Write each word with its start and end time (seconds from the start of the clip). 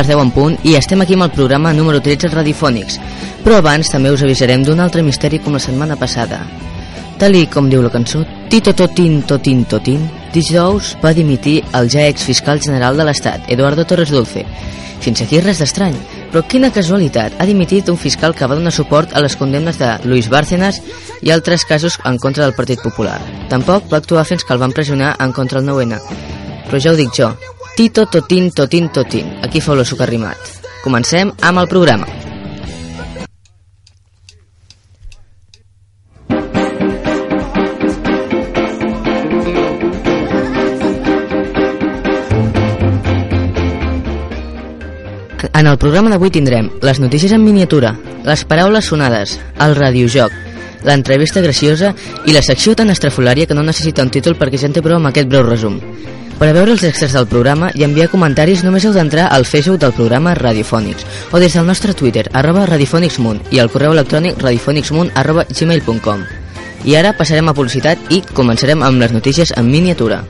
les 0.00 0.08
10 0.08 0.22
en 0.24 0.30
punt 0.32 0.54
i 0.64 0.72
estem 0.78 1.02
aquí 1.04 1.12
amb 1.18 1.26
el 1.26 1.34
programa 1.36 1.70
número 1.76 1.98
13 2.00 2.30
radiofònics, 2.32 2.94
però 3.44 3.58
abans 3.60 3.90
també 3.92 4.08
us 4.08 4.22
avisarem 4.24 4.62
d'un 4.64 4.80
altre 4.80 5.02
misteri 5.04 5.38
com 5.44 5.52
la 5.52 5.60
setmana 5.60 5.98
passada. 6.00 6.38
Tal 7.20 7.36
i 7.36 7.42
com 7.52 7.68
diu 7.68 7.82
la 7.84 7.90
cançó, 7.92 8.22
Tito 8.48 8.72
Totin 8.72 9.20
Totin 9.28 9.66
Totin, 9.68 10.08
dijous 10.32 10.94
va 11.04 11.12
dimitir 11.12 11.58
el 11.76 11.92
ja 11.92 12.06
exfiscal 12.08 12.64
general 12.64 12.96
de 12.96 13.04
l'Estat, 13.04 13.44
Eduardo 13.52 13.84
Torres 13.84 14.10
Dulce. 14.10 14.46
Fins 15.04 15.20
aquí 15.20 15.44
res 15.44 15.60
d'estrany, 15.60 16.00
però 16.32 16.40
quina 16.48 16.72
casualitat, 16.72 17.36
ha 17.36 17.44
dimitit 17.44 17.92
un 17.92 18.00
fiscal 18.00 18.32
que 18.32 18.48
va 18.48 18.56
donar 18.56 18.72
suport 18.72 19.12
a 19.12 19.20
les 19.20 19.36
condemnes 19.36 19.76
de 19.76 19.92
Luis 20.08 20.32
Bárcenas 20.32 20.80
i 21.20 21.36
altres 21.36 21.68
casos 21.68 22.00
en 22.08 22.16
contra 22.16 22.46
del 22.46 22.56
Partit 22.56 22.80
Popular. 22.80 23.20
Tampoc 23.52 23.92
va 23.92 24.00
actuar 24.00 24.24
fins 24.24 24.42
que 24.42 24.56
el 24.56 24.64
van 24.64 24.72
pressionar 24.72 25.18
en 25.20 25.36
contra 25.36 25.60
el 25.60 25.68
9-N. 25.68 26.00
Però 26.70 26.80
ja 26.80 26.94
ho 26.94 26.96
dic 26.96 27.12
jo, 27.12 27.34
Tito 27.74 28.04
Totin 28.04 28.50
Totin 28.52 28.90
Totin. 28.92 29.38
Aquí 29.40 29.62
feu 29.64 29.72
lo 29.72 29.84
sucarrimat. 29.84 30.36
Comencem 30.84 31.30
amb 31.40 31.58
el 31.62 31.68
programa. 31.72 32.04
En 45.52 45.66
el 45.66 45.78
programa 45.78 46.10
d'avui 46.12 46.28
tindrem 46.28 46.68
les 46.84 47.00
notícies 47.00 47.32
en 47.32 47.40
miniatura, 47.40 47.94
les 48.26 48.44
paraules 48.44 48.84
sonades, 48.84 49.38
el 49.56 49.76
radiojoc, 49.78 50.32
l'entrevista 50.84 51.40
graciosa 51.40 51.94
i 52.26 52.36
la 52.36 52.42
secció 52.44 52.74
tan 52.76 52.92
estrafolària 52.92 53.46
que 53.46 53.56
no 53.56 53.64
necessita 53.64 54.04
un 54.04 54.10
títol 54.12 54.36
perquè 54.36 54.60
ja 54.60 54.68
en 54.68 54.76
té 54.76 54.84
prou 54.84 55.00
amb 55.00 55.08
aquest 55.08 55.32
breu 55.32 55.46
resum. 55.46 55.80
Per 56.42 56.48
a 56.50 56.54
veure 56.56 56.72
els 56.74 56.82
extras 56.82 57.12
del 57.14 57.28
programa 57.30 57.68
i 57.78 57.84
enviar 57.86 58.08
comentaris 58.10 58.64
només 58.66 58.82
heu 58.82 58.90
d'entrar 58.96 59.28
al 59.30 59.44
Facebook 59.46 59.78
del 59.84 59.92
programa 59.94 60.32
Radiofònics 60.34 61.06
o 61.30 61.38
des 61.38 61.54
del 61.54 61.68
nostre 61.70 61.94
Twitter, 61.94 62.24
arroba 62.40 62.64
radiofònicsmunt 62.66 63.38
i 63.54 63.62
al 63.62 63.70
correu 63.70 63.94
electrònic 63.94 64.42
radiofònicsmunt 64.42 65.14
arroba 65.22 65.46
gmail.com. 65.46 66.26
I 66.82 66.98
ara 66.98 67.14
passarem 67.14 67.46
a 67.46 67.54
publicitat 67.54 68.10
i 68.10 68.24
començarem 68.34 68.82
amb 68.82 68.98
les 68.98 69.14
notícies 69.14 69.54
en 69.54 69.70
miniatura. 69.70 70.24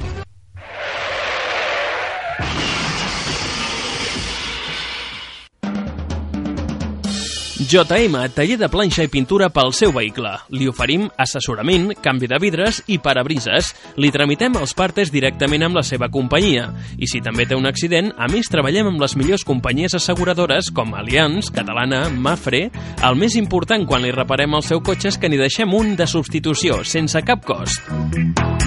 JM, 7.72 8.18
taller 8.36 8.58
de 8.60 8.68
planxa 8.68 9.06
i 9.06 9.08
pintura 9.08 9.46
pel 9.48 9.70
seu 9.72 9.94
vehicle. 9.96 10.28
Li 10.52 10.66
oferim 10.68 11.06
assessorament, 11.24 11.94
canvi 12.04 12.28
de 12.28 12.36
vidres 12.36 12.82
i 12.92 12.98
parabrises. 13.00 13.70
Li 13.96 14.10
tramitem 14.12 14.58
els 14.60 14.74
partes 14.76 15.08
directament 15.08 15.64
amb 15.64 15.78
la 15.80 15.84
seva 15.86 16.10
companyia. 16.12 16.66
I 17.00 17.08
si 17.08 17.22
també 17.24 17.46
té 17.48 17.56
un 17.56 17.64
accident, 17.70 18.12
a 18.12 18.28
més 18.28 18.52
treballem 18.52 18.90
amb 18.90 19.00
les 19.00 19.16
millors 19.16 19.46
companyies 19.48 19.96
asseguradores 19.96 20.68
com 20.68 20.92
Allianz, 20.92 21.48
Catalana, 21.48 22.10
Mafre... 22.12 22.66
El 23.02 23.16
més 23.18 23.34
important 23.40 23.82
quan 23.88 24.04
li 24.04 24.12
reparem 24.12 24.52
el 24.54 24.62
seu 24.62 24.84
cotxe 24.84 25.08
és 25.10 25.16
que 25.18 25.32
n'hi 25.32 25.40
deixem 25.40 25.72
un 25.74 25.96
de 25.96 26.06
substitució, 26.06 26.82
sense 26.86 27.24
cap 27.26 27.40
cost. 27.48 27.80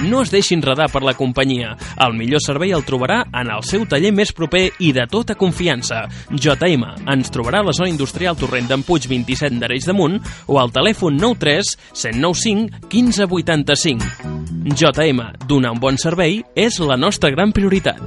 No 0.04 0.20
es 0.22 0.30
deixin 0.30 0.60
redar 0.62 0.90
per 0.92 1.00
la 1.06 1.14
companyia. 1.16 1.72
El 2.04 2.12
millor 2.18 2.42
servei 2.44 2.74
el 2.76 2.84
trobarà 2.86 3.22
en 3.32 3.48
el 3.54 3.64
seu 3.66 3.86
taller 3.88 4.12
més 4.14 4.34
proper 4.36 4.66
i 4.84 4.92
de 4.94 5.06
tota 5.10 5.38
confiança. 5.38 6.04
JM. 6.30 6.84
Ens 7.08 7.32
trobarà 7.32 7.62
a 7.62 7.68
la 7.70 7.74
zona 7.74 7.88
industrial 7.90 8.36
Torrent 8.38 8.68
d'en 8.68 8.84
Puig 8.96 9.10
27 9.12 9.58
d'Areix 9.60 9.84
de 9.84 9.92
Munt 9.92 10.16
o 10.48 10.56
al 10.56 10.70
telèfon 10.72 11.18
93 11.20 11.74
195 11.92 12.88
1585. 12.88 14.32
JM. 14.72 15.20
Donar 15.44 15.74
un 15.74 15.80
bon 15.82 16.00
servei 16.00 16.40
és 16.56 16.78
la 16.80 16.96
nostra 16.96 17.28
gran 17.34 17.52
prioritat. 17.52 18.00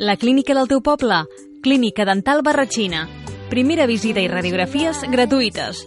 La 0.00 0.16
clínica 0.18 0.56
del 0.58 0.66
teu 0.66 0.82
poble. 0.82 1.22
Clínica 1.62 2.08
Dental 2.08 2.42
Barratxina. 2.42 3.06
Primera 3.52 3.86
visita 3.86 4.18
i 4.18 4.26
radiografies 4.32 5.04
gratuïtes. 5.14 5.84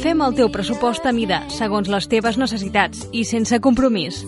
Fem 0.00 0.24
el 0.24 0.40
teu 0.40 0.48
pressupost 0.52 1.04
a 1.04 1.12
mida, 1.12 1.42
segons 1.52 1.92
les 1.92 2.08
teves 2.08 2.40
necessitats 2.40 3.04
i 3.12 3.28
sense 3.28 3.60
compromís. 3.60 4.24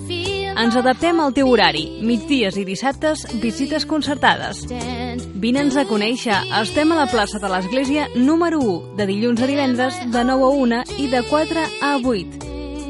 Ens 0.59 0.75
adaptem 0.75 1.21
al 1.23 1.31
teu 1.37 1.47
horari, 1.53 1.85
migdies 2.03 2.57
i 2.59 2.65
dissabtes, 2.67 3.21
visites 3.39 3.85
concertades. 3.87 4.65
Vine'ns 5.39 5.77
a 5.79 5.85
conèixer. 5.87 6.35
Estem 6.59 6.91
a 6.91 6.97
la 6.99 7.05
plaça 7.07 7.39
de 7.39 7.47
l'Església 7.53 8.09
número 8.17 8.59
1, 8.59 8.97
de 8.99 9.07
dilluns 9.07 9.43
a 9.45 9.47
divendres, 9.47 10.01
de 10.11 10.25
9 10.27 10.49
a 10.49 10.49
1 10.65 10.81
i 10.99 11.07
de 11.13 11.21
4 11.29 11.63
a 11.87 11.93
8. 12.03 12.49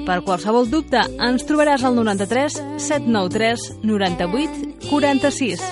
Per 0.09 0.17
qualsevol 0.25 0.71
dubte, 0.73 1.03
ens 1.27 1.45
trobaràs 1.45 1.85
al 1.85 1.99
93 1.99 2.57
793 2.87 3.67
98 3.85 4.89
46. 4.89 5.67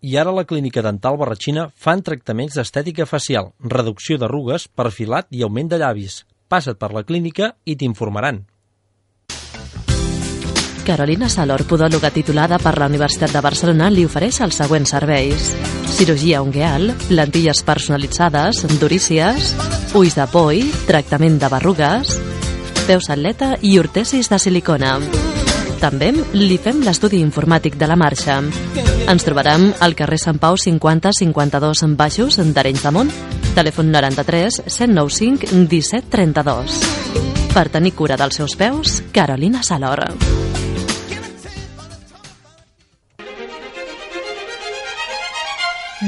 I 0.00 0.16
ara 0.16 0.32
la 0.32 0.46
Clínica 0.48 0.80
Dental 0.80 1.20
Barratxina 1.20 1.68
fan 1.76 2.00
tractaments 2.00 2.56
d'estètica 2.56 3.04
facial, 3.04 3.52
reducció 3.60 4.16
d'arrugues, 4.16 4.64
perfilat 4.72 5.28
i 5.28 5.44
augment 5.44 5.68
de 5.68 5.84
llavis. 5.84 6.22
Passa't 6.48 6.80
per 6.80 6.94
la 6.96 7.04
clínica 7.04 7.52
i 7.68 7.76
t'informaran. 7.76 8.46
Carolina 10.84 11.30
Salor, 11.32 11.64
podòloga 11.64 12.10
titulada 12.12 12.58
per 12.60 12.76
la 12.78 12.86
Universitat 12.90 13.32
de 13.32 13.40
Barcelona, 13.42 13.88
li 13.90 14.04
ofereix 14.04 14.42
els 14.44 14.58
següents 14.60 14.92
serveis. 14.92 15.48
Cirurgia 15.96 16.42
ungueal, 16.44 16.92
plantilles 17.08 17.62
personalitzades, 17.64 18.62
durícies, 18.78 19.54
ulls 19.96 20.18
de 20.18 20.26
poi, 20.30 20.62
tractament 20.86 21.40
de 21.40 21.48
berrugues, 21.48 22.14
peus 22.84 23.08
atleta 23.08 23.54
i 23.64 23.78
ortesis 23.80 24.28
de 24.28 24.38
silicona. 24.38 24.98
També 25.80 26.12
li 26.36 26.60
fem 26.60 26.84
l'estudi 26.84 27.20
informàtic 27.24 27.80
de 27.80 27.88
la 27.88 27.96
marxa. 27.96 28.38
Ens 29.08 29.24
trobarem 29.26 29.70
al 29.84 29.96
carrer 29.96 30.20
Sant 30.20 30.40
Pau 30.40 30.60
50 30.60 31.12
52 31.18 31.84
en 31.88 31.96
Baixos, 31.96 32.40
d'Arenys 32.52 32.84
de 32.84 32.94
Munt, 32.94 33.12
telèfon 33.56 33.92
93 33.92 34.62
195 34.68 35.52
17 35.68 36.12
32. 36.12 36.80
Per 37.54 37.68
tenir 37.70 37.94
cura 37.94 38.20
dels 38.20 38.42
seus 38.42 38.56
peus, 38.58 39.00
Carolina 39.12 39.62
Salor. 39.62 40.10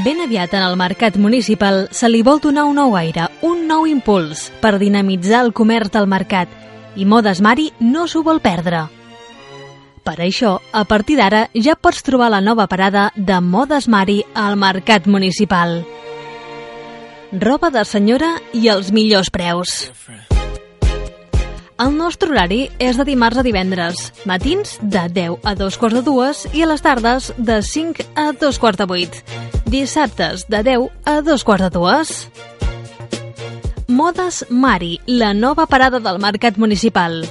Ben 0.06 0.20
aviat 0.22 0.52
en 0.54 0.62
el 0.62 0.76
mercat 0.78 1.16
municipal 1.18 1.88
se 1.90 2.06
li 2.06 2.20
vol 2.22 2.38
donar 2.38 2.62
un 2.70 2.76
nou 2.78 2.92
aire, 2.94 3.24
un 3.42 3.64
nou 3.66 3.88
impuls 3.90 4.44
per 4.62 4.76
dinamitzar 4.78 5.40
el 5.42 5.50
comerç 5.50 5.96
al 5.98 6.06
mercat 6.06 6.46
i 6.94 7.02
Modes 7.02 7.40
Mari 7.42 7.72
no 7.80 8.04
s'ho 8.06 8.22
vol 8.22 8.38
perdre. 8.38 8.84
Per 10.06 10.14
això, 10.22 10.60
a 10.70 10.84
partir 10.86 11.16
d'ara 11.18 11.48
ja 11.58 11.74
pots 11.74 12.06
trobar 12.06 12.30
la 12.30 12.38
nova 12.40 12.68
parada 12.70 13.08
de 13.16 13.40
Modes 13.40 13.90
Mari 13.90 14.20
al 14.32 14.54
mercat 14.54 15.10
municipal. 15.10 15.80
Roba 17.32 17.74
de 17.74 17.82
senyora 17.82 18.36
i 18.54 18.70
els 18.70 18.94
millors 18.94 19.34
preus. 19.34 19.90
El 21.82 21.98
nostre 21.98 22.30
horari 22.30 22.68
és 22.78 22.94
de 22.94 23.10
dimarts 23.10 23.42
a 23.42 23.42
divendres, 23.42 24.12
matins 24.22 24.78
de 24.80 25.08
10 25.18 25.42
a 25.42 25.58
2 25.58 25.82
quarts 25.82 25.98
de 25.98 26.06
dues 26.06 26.46
i 26.54 26.62
a 26.62 26.70
les 26.70 26.86
tardes 26.86 27.32
de 27.36 27.58
5 27.74 28.12
a 28.14 28.30
2 28.38 28.62
quarts 28.62 28.84
de 28.86 28.92
8. 29.02 29.55
Dissabtes 29.66 30.46
de 30.46 30.62
10 30.62 30.90
a 31.04 31.20
2 31.26 31.42
quarts 31.42 31.64
de 31.66 31.70
dues. 31.74 32.12
Modes 33.88 34.44
Mari, 34.48 35.00
la 35.06 35.32
nova 35.34 35.66
parada 35.66 35.98
del 35.98 36.20
mercat 36.22 36.56
municipal. 36.56 37.24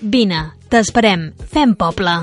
Vine, 0.00 0.42
t'esperem, 0.70 1.32
fem 1.50 1.74
poble. 1.74 2.14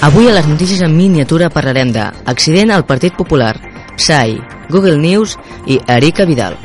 Avui 0.00 0.30
a 0.30 0.32
les 0.32 0.46
notícies 0.48 0.80
en 0.80 0.94
miniatura 0.96 1.50
parlarem 1.52 1.90
de 1.92 2.00
accident 2.32 2.70
al 2.72 2.86
Partit 2.88 3.12
Popular, 3.12 3.52
SAI, 4.00 4.38
Google 4.72 4.96
News 4.96 5.34
i 5.68 5.76
Erika 5.92 6.24
Vidal. 6.24 6.56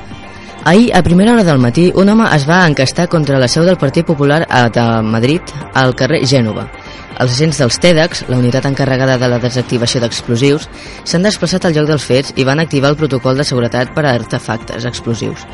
Ahir, 0.64 0.94
a 0.96 1.04
primera 1.04 1.34
hora 1.34 1.44
del 1.44 1.60
matí, 1.60 1.90
un 2.00 2.08
home 2.10 2.30
es 2.32 2.46
va 2.48 2.62
encastar 2.66 3.10
contra 3.12 3.38
la 3.38 3.50
seu 3.52 3.66
del 3.68 3.76
Partit 3.76 4.08
Popular 4.08 4.46
a 4.50 4.70
de 4.70 4.86
Madrid, 5.04 5.52
al 5.74 5.92
carrer 6.00 6.22
Gènova. 6.24 6.70
Els 7.16 7.32
agents 7.32 7.62
dels 7.62 7.78
TEDx, 7.80 8.26
la 8.28 8.38
unitat 8.42 8.66
encarregada 8.68 9.16
de 9.18 9.30
la 9.32 9.40
desactivació 9.40 10.02
d'explosius, 10.04 10.68
s'han 11.08 11.24
desplaçat 11.24 11.64
al 11.64 11.76
lloc 11.78 11.88
dels 11.88 12.04
fets 12.04 12.34
i 12.36 12.44
van 12.44 12.60
activar 12.60 12.92
el 12.92 12.98
protocol 13.00 13.40
de 13.40 13.46
seguretat 13.48 13.94
per 13.96 14.04
a 14.04 14.12
artefactes 14.18 14.84
explosius. 14.90 15.46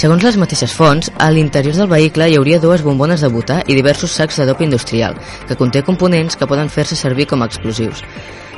Segons 0.00 0.24
les 0.24 0.38
mateixes 0.40 0.72
fonts, 0.72 1.12
a 1.18 1.28
l'interior 1.30 1.76
del 1.76 1.90
vehicle 1.92 2.30
hi 2.30 2.38
hauria 2.40 2.60
dues 2.62 2.84
bombones 2.86 3.20
de 3.20 3.28
butà 3.28 3.60
i 3.66 3.76
diversos 3.76 4.14
sacs 4.16 4.40
de 4.40 4.46
dop 4.48 4.62
industrial, 4.64 5.18
que 5.48 5.58
conté 5.60 5.82
components 5.84 6.40
que 6.40 6.48
poden 6.48 6.72
fer-se 6.72 6.96
servir 6.96 7.28
com 7.28 7.42
a 7.42 7.50
explosius. 7.50 8.00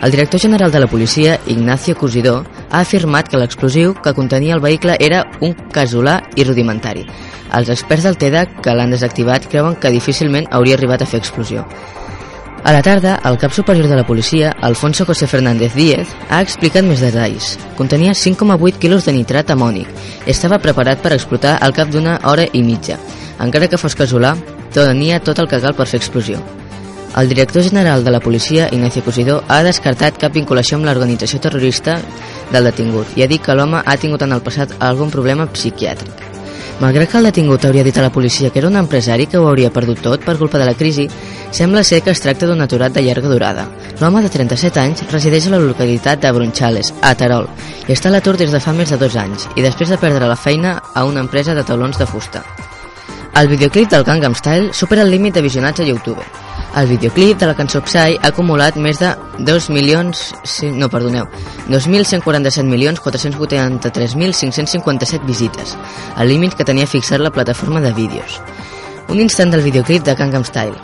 El 0.02 0.10
director 0.10 0.40
general 0.40 0.70
de 0.70 0.80
la 0.80 0.88
policia, 0.90 1.38
Ignacio 1.46 1.96
Cusidó, 1.96 2.44
ha 2.70 2.80
afirmat 2.80 3.28
que 3.30 3.38
l'explosiu 3.38 3.94
que 3.94 4.14
contenia 4.14 4.54
el 4.54 4.62
vehicle 4.62 4.96
era 4.98 5.24
un 5.40 5.54
casolà 5.70 6.16
i 6.34 6.46
rudimentari. 6.46 7.06
Els 7.54 7.70
experts 7.70 8.06
del 8.06 8.18
TEDx 8.18 8.62
que 8.62 8.74
l'han 8.74 8.94
desactivat 8.94 9.46
creuen 9.50 9.78
que 9.78 9.94
difícilment 9.94 10.50
hauria 10.50 10.74
arribat 10.78 11.02
a 11.02 11.10
fer 11.10 11.22
explosió. 11.22 11.66
A 12.64 12.72
la 12.72 12.80
tarda, 12.80 13.16
el 13.24 13.38
cap 13.38 13.50
superior 13.50 13.88
de 13.88 13.96
la 13.96 14.06
policia, 14.06 14.52
Alfonso 14.60 15.04
José 15.04 15.26
Fernández 15.26 15.74
Díez, 15.74 16.06
ha 16.30 16.38
explicat 16.44 16.86
més 16.86 17.02
detalls. 17.02 17.56
Contenia 17.74 18.14
5,8 18.14 18.78
quilos 18.78 19.08
de 19.08 19.16
nitrat 19.16 19.50
amònic 19.50 19.90
estava 20.30 20.60
preparat 20.62 21.02
per 21.02 21.10
explotar 21.16 21.56
al 21.58 21.74
cap 21.74 21.90
d'una 21.90 22.20
hora 22.22 22.46
i 22.52 22.62
mitja. 22.62 23.00
Encara 23.42 23.66
que 23.66 23.82
fos 23.82 23.98
casolà, 23.98 24.36
tenia 24.70 25.18
tot 25.18 25.42
el 25.42 25.50
que 25.50 25.58
cal 25.58 25.74
per 25.74 25.90
fer 25.90 25.98
explosió. 25.98 26.38
El 27.18 27.28
director 27.28 27.66
general 27.66 28.04
de 28.04 28.14
la 28.14 28.22
policia, 28.22 28.70
Ignacio 28.70 29.02
Cosidó, 29.02 29.42
ha 29.48 29.64
descartat 29.66 30.22
cap 30.22 30.32
vinculació 30.32 30.78
amb 30.78 30.86
l'organització 30.86 31.42
terrorista 31.42 31.98
del 32.54 32.70
detingut 32.70 33.18
i 33.18 33.26
ha 33.26 33.28
dit 33.28 33.42
que 33.42 33.58
l'home 33.58 33.82
ha 33.84 33.98
tingut 33.98 34.22
en 34.22 34.38
el 34.38 34.46
passat 34.46 34.78
algun 34.78 35.10
problema 35.10 35.50
psiquiàtric. 35.50 36.21
Malgrat 36.82 37.12
que 37.12 37.18
el 37.20 37.28
detingut 37.28 37.62
hauria 37.62 37.84
dit 37.86 37.98
a 38.00 38.02
la 38.02 38.10
policia 38.10 38.48
que 38.50 38.58
era 38.58 38.66
un 38.66 38.74
empresari 38.74 39.28
que 39.30 39.38
ho 39.38 39.44
hauria 39.46 39.68
perdut 39.70 40.00
tot 40.02 40.24
per 40.24 40.34
culpa 40.40 40.58
de 40.58 40.64
la 40.66 40.74
crisi, 40.74 41.04
sembla 41.54 41.84
ser 41.86 42.00
que 42.02 42.10
es 42.10 42.20
tracta 42.24 42.48
d'un 42.50 42.64
aturat 42.64 42.90
de 42.90 43.04
llarga 43.06 43.30
durada. 43.30 43.68
L'home 44.00 44.18
de 44.24 44.32
37 44.34 44.80
anys 44.82 45.04
resideix 45.12 45.46
a 45.46 45.52
la 45.52 45.60
localitat 45.62 46.18
de 46.18 46.32
Brunchales, 46.34 46.90
a 47.00 47.14
Terol, 47.14 47.46
i 47.86 47.94
està 47.94 48.10
a 48.10 48.16
l'atur 48.16 48.34
des 48.40 48.50
de 48.50 48.58
fa 48.58 48.74
més 48.74 48.90
de 48.90 48.98
dos 48.98 49.14
anys, 49.14 49.46
i 49.54 49.62
després 49.62 49.94
de 49.94 50.00
perdre 50.02 50.26
la 50.26 50.34
feina 50.34 50.80
a 50.92 51.04
una 51.06 51.22
empresa 51.22 51.54
de 51.54 51.62
taulons 51.62 52.02
de 52.02 52.06
fusta. 52.10 52.42
El 53.38 53.46
videoclip 53.46 53.88
del 53.94 54.02
Gangnam 54.02 54.34
Style 54.34 54.74
supera 54.74 55.06
el 55.06 55.14
límit 55.14 55.38
de 55.38 55.46
visionats 55.46 55.78
a 55.78 55.86
YouTube. 55.86 56.26
El 56.72 56.88
videoclip 56.88 57.36
de 57.36 57.44
la 57.46 57.54
cançó 57.54 57.82
Psy 57.84 58.16
ha 58.16 58.28
acumulat 58.30 58.78
més 58.80 58.96
de 59.02 59.10
2 59.44 59.66
milions... 59.76 60.32
No, 60.72 60.88
perdoneu. 60.88 61.26
2.147 61.68 62.64
milions 62.64 62.96
483.557 63.04 65.20
visites, 65.28 65.76
el 66.16 66.32
límit 66.32 66.56
que 66.56 66.64
tenia 66.64 66.88
fixat 66.88 67.20
la 67.20 67.34
plataforma 67.34 67.84
de 67.84 67.92
vídeos. 67.92 68.40
Un 69.12 69.20
instant 69.20 69.52
del 69.52 69.60
videoclip 69.68 70.00
de 70.08 70.16
Gangnam 70.16 70.48
Style. 70.48 70.80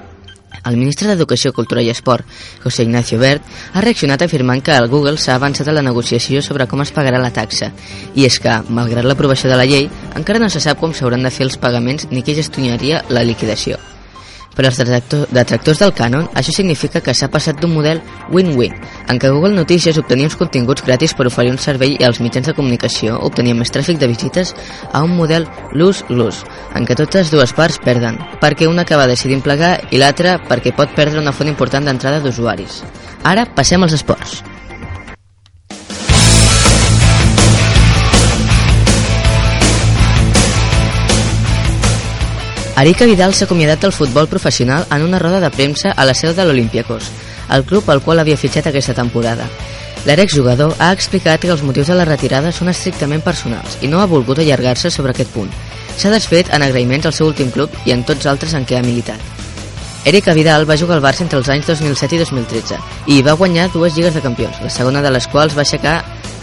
El 0.66 0.76
ministre 0.76 1.08
d'Educació, 1.08 1.54
Cultura 1.56 1.80
i 1.80 1.88
Esport, 1.88 2.26
José 2.64 2.82
Ignacio 2.84 3.18
Bert, 3.18 3.46
ha 3.72 3.80
reaccionat 3.80 4.26
afirmant 4.26 4.60
que 4.60 4.74
el 4.76 4.90
Google 4.92 5.16
s'ha 5.16 5.38
avançat 5.38 5.70
a 5.70 5.72
la 5.72 5.84
negociació 5.86 6.42
sobre 6.44 6.66
com 6.68 6.82
es 6.84 6.92
pagarà 6.92 7.22
la 7.22 7.30
taxa. 7.32 7.70
I 8.14 8.26
és 8.28 8.36
que, 8.42 8.58
malgrat 8.68 9.08
l'aprovació 9.08 9.48
de 9.48 9.56
la 9.56 9.68
llei, 9.70 9.88
encara 10.18 10.42
no 10.42 10.50
se 10.52 10.60
sap 10.60 10.82
com 10.82 10.92
s'hauran 10.92 11.24
de 11.24 11.32
fer 11.32 11.46
els 11.48 11.56
pagaments 11.56 12.10
ni 12.10 12.26
qui 12.26 12.36
gestionaria 12.36 13.04
la 13.08 13.24
liquidació. 13.24 13.80
Per 14.54 14.66
als 14.66 14.76
detractor- 14.76 15.28
detractors 15.30 15.78
del 15.78 15.94
cànon, 15.94 16.26
això 16.34 16.52
significa 16.52 17.00
que 17.00 17.14
s'ha 17.14 17.30
passat 17.30 17.60
d'un 17.60 17.72
model 17.72 18.02
win-win, 18.30 18.74
en 19.08 19.18
què 19.18 19.30
Google 19.30 19.54
Notícies 19.54 19.96
obtenia 19.96 20.26
uns 20.26 20.36
continguts 20.36 20.82
gratis 20.84 21.14
per 21.14 21.28
oferir 21.30 21.52
un 21.52 21.58
servei 21.58 21.96
i 21.98 22.04
els 22.04 22.20
mitjans 22.20 22.50
de 22.50 22.54
comunicació 22.54 23.16
obtenien 23.22 23.56
més 23.56 23.70
tràfic 23.70 23.98
de 23.98 24.10
visites 24.10 24.54
a 24.92 25.02
un 25.06 25.16
model 25.16 25.46
lose-lose, 25.72 26.44
en 26.74 26.84
què 26.84 26.96
totes 26.98 27.30
dues 27.30 27.54
parts 27.54 27.78
perden, 27.78 28.18
perquè 28.40 28.68
una 28.68 28.82
acaba 28.82 29.06
decidint 29.06 29.42
plegar 29.42 29.78
i 29.90 29.98
l'altra 30.02 30.40
perquè 30.42 30.74
pot 30.76 30.92
perdre 30.96 31.22
una 31.22 31.32
font 31.32 31.48
important 31.48 31.86
d'entrada 31.86 32.20
d'usuaris. 32.20 32.82
Ara 33.22 33.46
passem 33.54 33.82
als 33.82 33.92
esports. 33.94 34.42
Erika 42.80 43.04
Vidal 43.04 43.34
s'ha 43.36 43.44
acomiadat 43.44 43.82
del 43.84 43.92
futbol 43.92 44.26
professional 44.26 44.86
en 44.90 45.02
una 45.04 45.18
roda 45.18 45.38
de 45.40 45.50
premsa 45.52 45.90
a 45.92 46.06
la 46.08 46.14
seu 46.14 46.32
de 46.32 46.46
l'Olympiacos, 46.46 47.10
el 47.52 47.64
club 47.68 47.90
al 47.90 48.00
qual 48.00 48.22
havia 48.22 48.38
fitxat 48.40 48.70
aquesta 48.70 48.94
temporada. 48.96 49.44
L'exjugador 50.08 50.72
ha 50.78 50.88
explicat 50.96 51.42
que 51.42 51.50
els 51.52 51.60
motius 51.62 51.90
de 51.92 51.98
la 51.98 52.06
retirada 52.08 52.54
són 52.56 52.72
estrictament 52.72 53.20
personals 53.20 53.76
i 53.84 53.90
no 53.92 54.00
ha 54.00 54.08
volgut 54.08 54.40
allargar-se 54.40 54.88
sobre 54.88 55.12
aquest 55.12 55.28
punt. 55.34 55.52
S'ha 55.98 56.14
desfet 56.14 56.48
en 56.56 56.64
agraïments 56.64 57.04
al 57.04 57.12
seu 57.12 57.28
últim 57.28 57.52
club 57.52 57.68
i 57.84 57.92
en 57.92 58.06
tots 58.08 58.24
altres 58.24 58.56
en 58.56 58.64
què 58.64 58.78
ha 58.78 58.86
militat. 58.86 59.20
Erika 60.08 60.32
Vidal 60.32 60.64
va 60.64 60.80
jugar 60.80 60.96
al 60.96 61.04
Barça 61.04 61.20
entre 61.20 61.36
els 61.36 61.52
anys 61.52 61.68
2007 61.68 62.16
i 62.16 62.24
2013 62.24 62.80
i 63.12 63.20
va 63.20 63.36
guanyar 63.36 63.68
dues 63.74 63.92
lligues 63.92 64.16
de 64.16 64.24
campions, 64.24 64.56
la 64.64 64.72
segona 64.72 65.04
de 65.04 65.12
les 65.12 65.28
quals 65.28 65.52
va 65.52 65.68
aixecar 65.68 65.98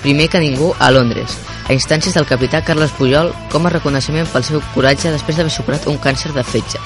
primer 0.06 0.30
que 0.30 0.44
ningú 0.44 0.76
a 0.78 0.92
Londres, 0.94 1.34
a 1.68 1.74
instàncies 1.76 2.16
del 2.16 2.26
capità 2.26 2.64
Carles 2.64 2.94
Pujol 2.96 3.34
com 3.52 3.68
a 3.68 3.74
reconeixement 3.74 4.30
pel 4.32 4.46
seu 4.48 4.64
coratge 4.74 5.12
després 5.12 5.36
d'haver 5.38 5.52
superat 5.52 5.88
un 5.92 6.00
càncer 6.00 6.32
de 6.36 6.44
fetge. 6.48 6.80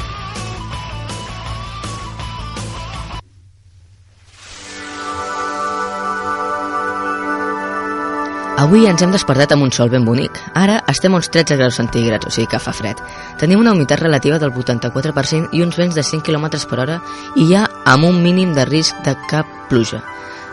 Avui 8.62 8.86
ens 8.86 9.02
hem 9.02 9.10
despertat 9.10 9.56
amb 9.56 9.66
un 9.66 9.72
sol 9.74 9.90
ben 9.90 10.04
bonic. 10.06 10.36
Ara 10.54 10.76
estem 10.92 11.16
a 11.16 11.18
uns 11.18 11.32
13 11.34 11.56
graus 11.58 11.80
centígrads, 11.80 12.28
o 12.30 12.34
sigui 12.34 12.46
que 12.52 12.60
fa 12.62 12.74
fred. 12.78 13.00
Tenim 13.42 13.60
una 13.64 13.74
humitat 13.74 14.04
relativa 14.04 14.38
del 14.38 14.54
84% 14.54 15.50
i 15.58 15.64
uns 15.66 15.80
vents 15.82 15.98
de 15.98 16.04
5 16.06 16.22
km 16.22 16.46
per 16.70 16.80
hora 16.84 17.00
i 17.42 17.48
ha 17.58 17.66
amb 17.90 18.06
un 18.06 18.22
mínim 18.22 18.54
de 18.54 18.66
risc 18.70 19.02
de 19.02 19.16
cap 19.32 19.50
pluja. 19.70 20.04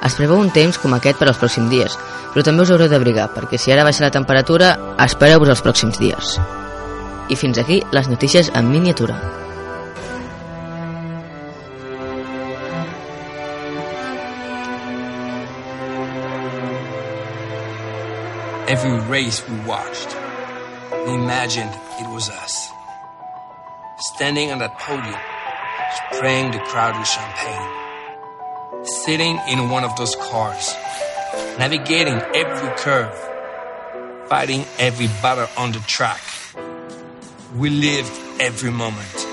Es 0.04 0.14
preveu 0.14 0.38
un 0.38 0.52
temps 0.54 0.78
com 0.78 0.94
aquest 0.94 1.18
per 1.18 1.26
als 1.28 1.40
pròxims 1.40 1.72
dies, 1.72 1.96
però 2.32 2.44
també 2.46 2.62
us 2.62 2.70
haureu 2.70 2.88
d'abrigar, 2.90 3.30
perquè 3.34 3.58
si 3.58 3.72
ara 3.74 3.86
baixa 3.86 4.04
la 4.04 4.14
temperatura, 4.14 4.76
espereu-vos 5.04 5.50
els 5.50 5.64
pròxims 5.64 5.98
dies. 5.98 6.38
I 7.28 7.36
fins 7.36 7.58
aquí 7.58 7.82
les 7.92 8.08
notícies 8.08 8.52
en 8.54 8.70
miniatura. 8.70 9.18
Every 18.68 19.00
race 19.08 19.42
we 19.48 19.56
watched, 19.64 20.14
we 21.06 21.14
imagined 21.14 21.72
it 21.98 22.08
was 22.12 22.28
us. 22.28 22.70
Standing 24.12 24.52
on 24.52 24.58
that 24.58 24.78
podium, 24.78 25.18
spraying 26.12 26.52
the 26.52 26.58
crowd 26.58 26.98
with 26.98 27.08
champagne. 27.08 27.88
Sitting 28.85 29.38
in 29.49 29.70
one 29.70 29.85
of 29.85 29.97
those 29.97 30.14
cars, 30.16 30.75
navigating 31.58 32.20
every 32.35 32.76
curve, 32.76 33.14
fighting 34.28 34.64
every 34.78 35.06
battle 35.23 35.49
on 35.56 35.73
the 35.73 35.78
track. 35.80 36.20
We 37.56 37.70
lived 37.70 38.12
every 38.40 38.70
moment. 38.70 39.26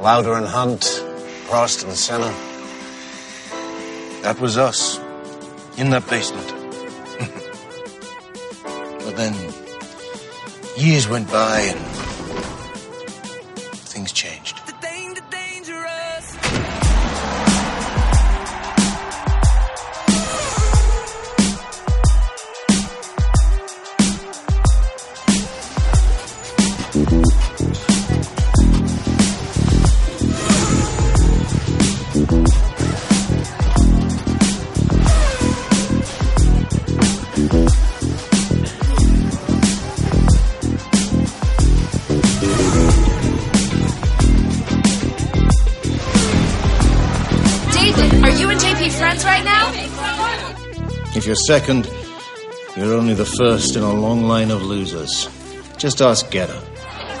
Lauder 0.00 0.34
and 0.34 0.46
Hunt, 0.46 0.82
Prost 1.46 1.84
and 1.84 1.92
Senna. 1.92 2.32
That 4.22 4.38
was 4.40 4.56
us. 4.56 4.98
In 5.76 5.90
that 5.90 6.08
basement. 6.08 6.46
but 9.04 9.16
then 9.16 9.34
years 10.76 11.08
went 11.08 11.30
by 11.30 11.60
and 11.60 11.78
things 13.88 14.12
changed. 14.12 14.53
Second, 51.46 51.90
you're 52.76 52.94
only 52.94 53.14
the 53.14 53.24
first 53.24 53.76
in 53.76 53.82
a 53.82 53.92
long 53.92 54.22
line 54.24 54.50
of 54.50 54.62
losers. 54.62 55.28
Just 55.76 56.00
ask 56.00 56.30
Geta. 56.30 56.60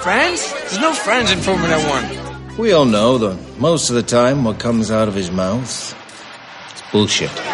Friends? 0.00 0.52
There's 0.52 0.80
no 0.80 0.92
friends 0.92 1.30
in 1.30 1.38
Formula 1.38 1.78
One. 1.88 2.56
We 2.56 2.72
all 2.72 2.84
know 2.84 3.18
that 3.18 3.38
most 3.58 3.90
of 3.90 3.96
the 3.96 4.02
time 4.02 4.44
what 4.44 4.58
comes 4.58 4.90
out 4.90 5.08
of 5.08 5.14
his 5.14 5.30
mouth 5.30 5.94
is 6.74 6.82
bullshit. 6.92 7.53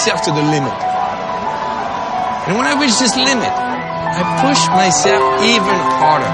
Myself 0.00 0.22
to 0.22 0.30
the 0.30 0.40
limit. 0.40 0.72
And 2.48 2.56
when 2.56 2.64
I 2.64 2.72
reach 2.80 2.96
this 2.98 3.14
limit, 3.16 3.52
I 3.52 4.22
push 4.40 4.64
myself 4.72 5.20
even 5.44 5.76
harder. 6.00 6.32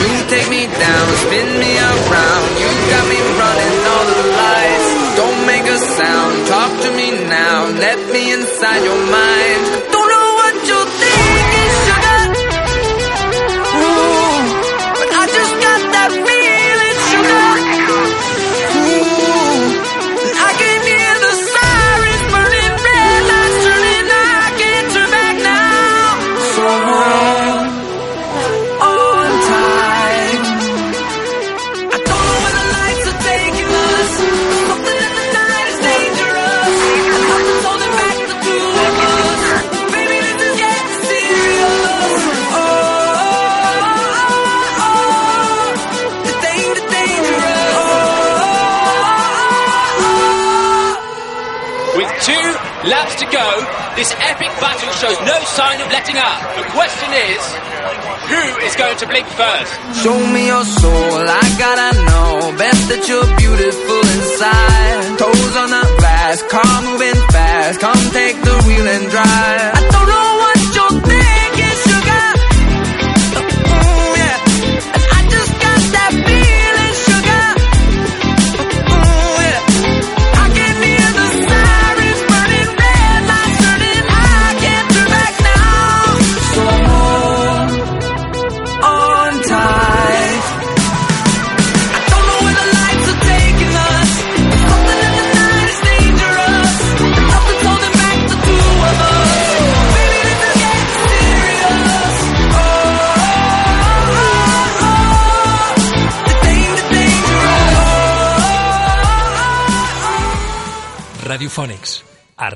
You 0.00 0.16
take 0.32 0.48
me 0.48 0.64
down, 0.64 1.06
spin 1.20 1.48
me 1.60 1.72
around. 1.76 2.48
You 2.56 2.68
got 2.88 3.04
me 3.12 3.20
running 3.36 3.76
all 3.84 4.06
the 4.08 4.20
lights. 4.32 4.88
Don't 5.20 5.40
make 5.44 5.66
a 5.68 5.76
sound. 5.76 6.46
Talk 6.48 6.72
to 6.84 6.90
me 6.96 7.28
now. 7.28 7.68
Let 7.76 8.00
me 8.14 8.32
inside 8.32 8.82
your 8.82 9.02
mind. 9.12 9.97
To 58.98 59.06
blink 59.06 59.26
first? 59.28 59.72
Show 60.02 60.18
me 60.34 60.46
your 60.48 60.64
soul, 60.64 61.22
I 61.22 61.42
gotta 61.58 61.87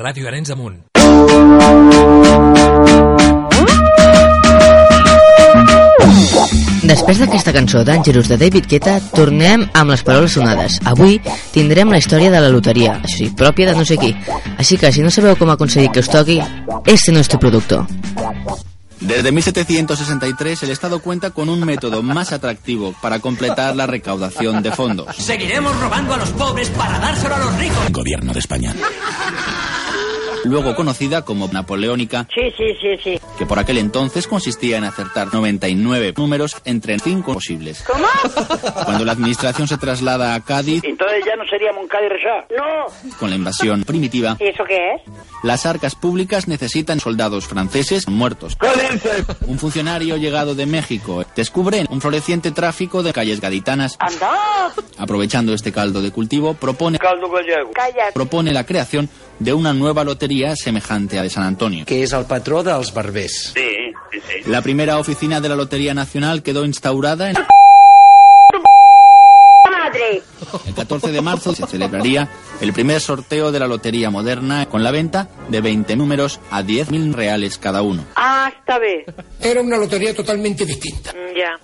Ràdio 0.03 0.27
Arenys 0.27 0.51
de 0.51 0.57
Munt. 0.59 0.81
Després 6.83 7.21
d'aquesta 7.23 7.53
cançó 7.55 7.85
d'Àngelus 7.87 8.27
de 8.33 8.37
David 8.41 8.67
Guetta, 8.69 8.97
tornem 9.15 9.63
amb 9.79 9.95
les 9.95 10.03
paraules 10.03 10.35
sonades. 10.35 10.81
Avui 10.91 11.21
tindrem 11.55 11.95
la 11.95 12.01
història 12.03 12.33
de 12.35 12.41
la 12.43 12.51
loteria, 12.51 12.99
això 12.99 13.21
sí, 13.21 13.31
pròpia 13.39 13.71
de 13.71 13.79
no 13.79 13.87
sé 13.87 13.97
qui. 14.03 14.11
Així 14.59 14.77
que 14.81 14.91
si 14.91 15.07
no 15.07 15.15
sabeu 15.15 15.39
com 15.39 15.55
aconseguir 15.55 15.93
que 15.95 16.03
us 16.03 16.11
toqui, 16.11 16.41
este 16.85 17.15
no 17.15 17.23
és 17.23 17.31
tu 17.31 17.39
productor. 17.39 17.87
Desde 19.03 19.33
1763 19.33 20.63
el 20.63 20.71
Estado 20.71 21.01
cuenta 21.01 21.31
con 21.31 21.49
un 21.49 21.65
método 21.65 22.03
más 22.03 22.33
atractivo 22.33 22.95
para 23.03 23.19
completar 23.21 23.75
la 23.75 23.87
recaudación 23.87 24.63
de 24.63 24.71
fondos. 24.73 25.15
Seguiremos 25.17 25.79
robando 25.81 26.15
a 26.15 26.19
los 26.19 26.31
pobres 26.31 26.71
para 26.71 26.99
dárselo 26.99 27.35
a 27.35 27.39
los 27.39 27.59
ricos. 27.59 27.91
Gobierno 27.91 28.33
de 28.33 28.39
España. 28.39 28.75
Luego 30.45 30.75
conocida 30.75 31.23
como 31.23 31.49
Napoleónica, 31.49 32.27
Sí, 32.35 32.53
sí, 32.57 32.75
sí, 32.81 32.97
sí. 33.03 33.21
que 33.39 33.47
por 33.47 33.59
aquel 33.59 33.79
entonces 33.79 34.27
consistía 34.27 34.77
en 34.79 34.85
acertar 34.85 35.33
99 35.33 36.15
números 36.17 36.57
entre 36.65 36.99
5 36.99 37.33
posibles. 37.35 37.85
¿Cómo? 37.87 38.07
Cuando 38.85 39.05
la 39.05 39.13
administración 39.13 39.69
se 39.69 39.79
traslada 39.79 40.35
a 40.35 40.41
Cádiz, 40.41 40.83
Entonces 40.85 41.25
ya 41.27 41.37
no 41.37 41.47
sería 41.47 41.73
Moncada 41.73 42.05
y. 42.07 42.47
No. 42.57 43.17
con 43.19 43.31
la 43.31 43.37
invasión 43.37 43.85
primitiva, 43.85 44.37
¿Y 44.41 44.47
eso 44.49 44.65
qué 44.65 44.95
es? 44.95 45.03
las 45.43 45.67
arcas 45.67 45.95
públicas 45.95 46.49
necesitan 46.49 47.01
soldados 47.01 47.47
franceses 47.47 48.09
muertos. 48.09 48.57
Un 49.47 49.59
funcionario 49.59 50.17
llegado 50.17 50.55
de 50.55 50.67
México 50.67 51.25
descubre 51.37 51.85
un 51.91 52.01
floreciente 52.01 52.51
tráfico 52.51 53.03
de 53.03 53.13
calles 53.13 53.41
gaditanas. 53.41 53.97
¡Anda! 53.99 54.73
Aprovechando 54.99 55.53
este 55.55 55.73
caldo 55.73 56.03
de 56.03 56.11
cultivo, 56.11 56.55
propone, 56.55 56.99
Caldo 56.99 57.29
gallego. 57.31 57.71
Calla. 57.73 58.11
propone 58.15 58.53
la 58.53 58.65
creación 58.65 59.09
de 59.39 59.53
una 59.53 59.73
nueva 59.73 60.05
lotería 60.05 60.55
semejante 60.57 61.19
a 61.19 61.23
de 61.23 61.31
San 61.31 61.45
Antonio. 61.45 61.85
que 61.85 62.03
és 62.03 62.13
el 62.13 62.25
patró 62.27 62.63
dels 62.63 62.93
barbers. 62.95 63.53
Sí, 63.55 63.93
sí, 64.13 64.19
sí. 64.45 64.51
La 64.51 64.63
primera 64.63 64.99
oficina 64.99 65.41
de 65.41 65.49
la 65.49 65.57
Lotería 65.57 65.95
Nacional 65.95 66.43
quedó 66.43 66.65
instaurada 66.65 67.31
en 67.31 67.37
¡Madre! 69.71 70.23
el 70.67 70.75
14 70.75 71.13
de 71.13 71.21
marzo. 71.21 71.55
Se 71.55 71.67
celebraría 71.67 72.29
el 72.61 72.73
primer 72.73 73.01
sorteo 73.01 73.51
de 73.53 73.59
la 73.59 73.67
Lotería 73.67 74.11
Moderna 74.11 74.67
con 74.67 74.83
la 74.83 74.91
venta 74.91 75.29
de 75.49 75.61
20 75.61 75.97
números 75.97 76.41
a 76.51 76.63
10.000 76.63 77.13
reales 77.13 77.59
cada 77.59 77.83
uno. 77.83 78.05
Hasta 78.15 78.79
ve. 78.79 79.05
Era 79.41 79.61
una 79.61 79.77
lotería 79.77 80.15
totalmente 80.15 80.65
distinta. 80.65 81.13
Mm, 81.13 81.37
Ya. 81.37 81.59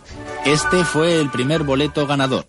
Este 0.50 0.84
fue 0.84 1.20
el 1.20 1.30
primer 1.30 1.62
boleto 1.62 2.06
ganador, 2.06 2.46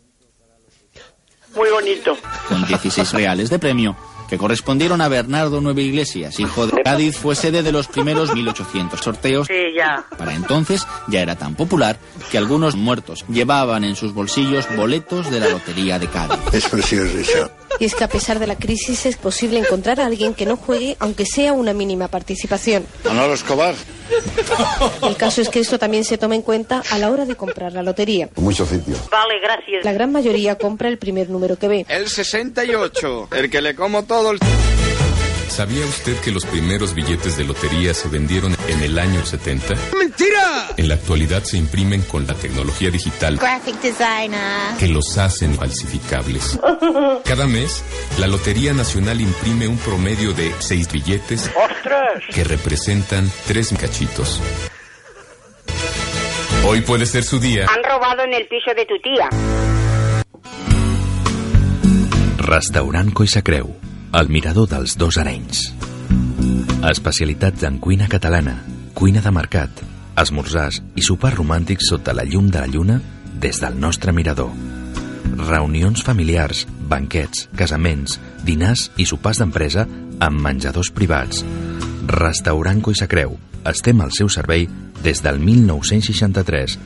Muy 1.55 1.69
bonito. 1.69 2.17
con 2.47 2.65
16 2.65 3.11
reales 3.13 3.49
de 3.49 3.59
premio, 3.59 3.95
que 4.29 4.37
correspondieron 4.37 5.01
a 5.01 5.07
Bernardo 5.07 5.61
Nueva 5.61 5.81
Iglesias, 5.81 6.39
hijo 6.39 6.67
de 6.67 6.83
Cádiz, 6.83 7.17
fue 7.17 7.35
sede 7.35 7.63
de 7.63 7.71
los 7.71 7.87
primeros 7.87 8.33
1800 8.33 8.99
sorteos. 8.99 9.47
Sí, 9.47 9.73
ya. 9.75 10.05
Para 10.17 10.33
entonces 10.33 10.85
ya 11.07 11.21
era 11.21 11.35
tan 11.35 11.55
popular 11.55 11.97
que 12.31 12.37
algunos 12.37 12.75
muertos 12.75 13.25
llevaban 13.27 13.83
en 13.83 13.95
sus 13.95 14.13
bolsillos 14.13 14.65
boletos 14.75 15.29
de 15.31 15.39
la 15.39 15.49
Lotería 15.49 15.99
de 15.99 16.07
Cádiz. 16.07 16.39
Es 16.53 16.67
precioso 16.69 17.17
eso. 17.17 17.51
Y 17.79 17.85
es 17.85 17.95
que 17.95 18.03
a 18.03 18.09
pesar 18.09 18.39
de 18.39 18.47
la 18.47 18.55
crisis 18.55 19.05
es 19.05 19.15
posible 19.15 19.59
encontrar 19.59 19.99
a 19.99 20.05
alguien 20.05 20.33
que 20.33 20.45
no 20.45 20.57
juegue 20.57 20.97
aunque 20.99 21.25
sea 21.25 21.53
una 21.53 21.73
mínima 21.73 22.07
participación. 22.07 22.85
Manolo 23.05 23.33
Escobar. 23.33 23.75
El 25.03 25.15
caso 25.15 25.41
es 25.41 25.49
que 25.49 25.59
esto 25.59 25.77
también 25.79 26.03
se 26.03 26.17
toma 26.17 26.35
en 26.35 26.41
cuenta 26.41 26.81
a 26.91 26.97
la 26.97 27.11
hora 27.11 27.25
de 27.25 27.35
comprar 27.35 27.73
la 27.73 27.83
lotería. 27.83 28.29
Mucho 28.35 28.65
sitio. 28.65 28.95
Vale, 29.11 29.39
gracias. 29.39 29.85
La 29.85 29.93
gran 29.93 30.11
mayoría 30.11 30.57
compra 30.57 30.89
el 30.89 30.97
primer 30.97 31.29
número 31.29 31.57
que 31.57 31.67
ve. 31.67 31.85
El 31.87 32.09
68, 32.09 33.29
el 33.35 33.49
que 33.49 33.61
le 33.61 33.75
como 33.75 34.03
todo 34.03 34.18
el... 34.27 34.39
¿Sabía 35.49 35.83
usted 35.85 36.15
que 36.21 36.31
los 36.31 36.45
primeros 36.45 36.93
billetes 36.93 37.35
de 37.37 37.43
lotería 37.43 37.93
se 37.93 38.07
vendieron 38.07 38.55
en 38.67 38.81
el 38.81 38.97
año 38.97 39.25
70? 39.25 39.73
¡Mentira! 39.97 40.67
En 40.77 40.87
la 40.87 40.93
actualidad 40.95 41.43
se 41.43 41.57
imprimen 41.57 42.01
con 42.03 42.25
la 42.27 42.33
tecnología 42.33 42.89
digital 42.91 43.35
Graphic 43.37 43.81
designer. 43.81 44.77
que 44.77 44.87
los 44.87 45.17
hacen 45.17 45.55
falsificables. 45.55 46.57
Cada 47.25 47.45
mes, 47.47 47.83
la 48.19 48.27
Lotería 48.27 48.73
Nacional 48.73 49.19
imprime 49.19 49.67
un 49.67 49.77
promedio 49.79 50.33
de 50.33 50.53
seis 50.59 50.89
billetes 50.91 51.49
¡Ostras! 51.55 52.23
que 52.33 52.43
representan 52.45 53.29
tres 53.47 53.73
cachitos. 53.77 54.39
Hoy 56.65 56.81
puede 56.81 57.05
ser 57.05 57.23
su 57.23 57.39
día. 57.39 57.65
Han 57.67 57.83
robado 57.83 58.23
en 58.23 58.33
el 58.33 58.47
piso 58.47 58.71
de 58.75 58.85
tu 58.85 58.97
tía. 59.01 59.27
Restaurant 62.37 63.13
Coissa 63.13 63.41
Creu, 63.41 63.75
el 64.11 64.27
mirador 64.27 64.67
dels 64.69 64.97
dos 64.97 65.17
arenys. 65.21 65.69
Especialitats 66.89 67.63
en 67.67 67.77
cuina 67.77 68.07
catalana, 68.09 68.55
cuina 68.97 69.21
de 69.21 69.31
mercat, 69.31 69.83
esmorzars 70.17 70.79
i 70.97 71.03
sopars 71.05 71.37
romàntics 71.37 71.91
sota 71.91 72.15
la 72.17 72.25
llum 72.25 72.49
de 72.49 72.63
la 72.63 72.67
lluna 72.67 72.97
des 73.39 73.61
del 73.61 73.77
nostre 73.79 74.11
mirador. 74.11 74.49
Reunions 75.37 76.01
familiars, 76.03 76.65
banquets, 76.89 77.47
casaments, 77.55 78.17
dinars 78.45 78.89
i 78.97 79.05
sopars 79.05 79.43
d'empresa 79.43 79.85
amb 80.19 80.41
menjadors 80.41 80.89
privats. 80.89 81.43
Restaurant 82.09 82.81
Coissa 82.81 83.07
Creu. 83.07 83.37
Estem 83.69 84.01
al 84.01 84.15
seu 84.15 84.29
servei 84.29 84.65
des 85.03 85.21
del 85.21 85.37
1963. 85.39 86.79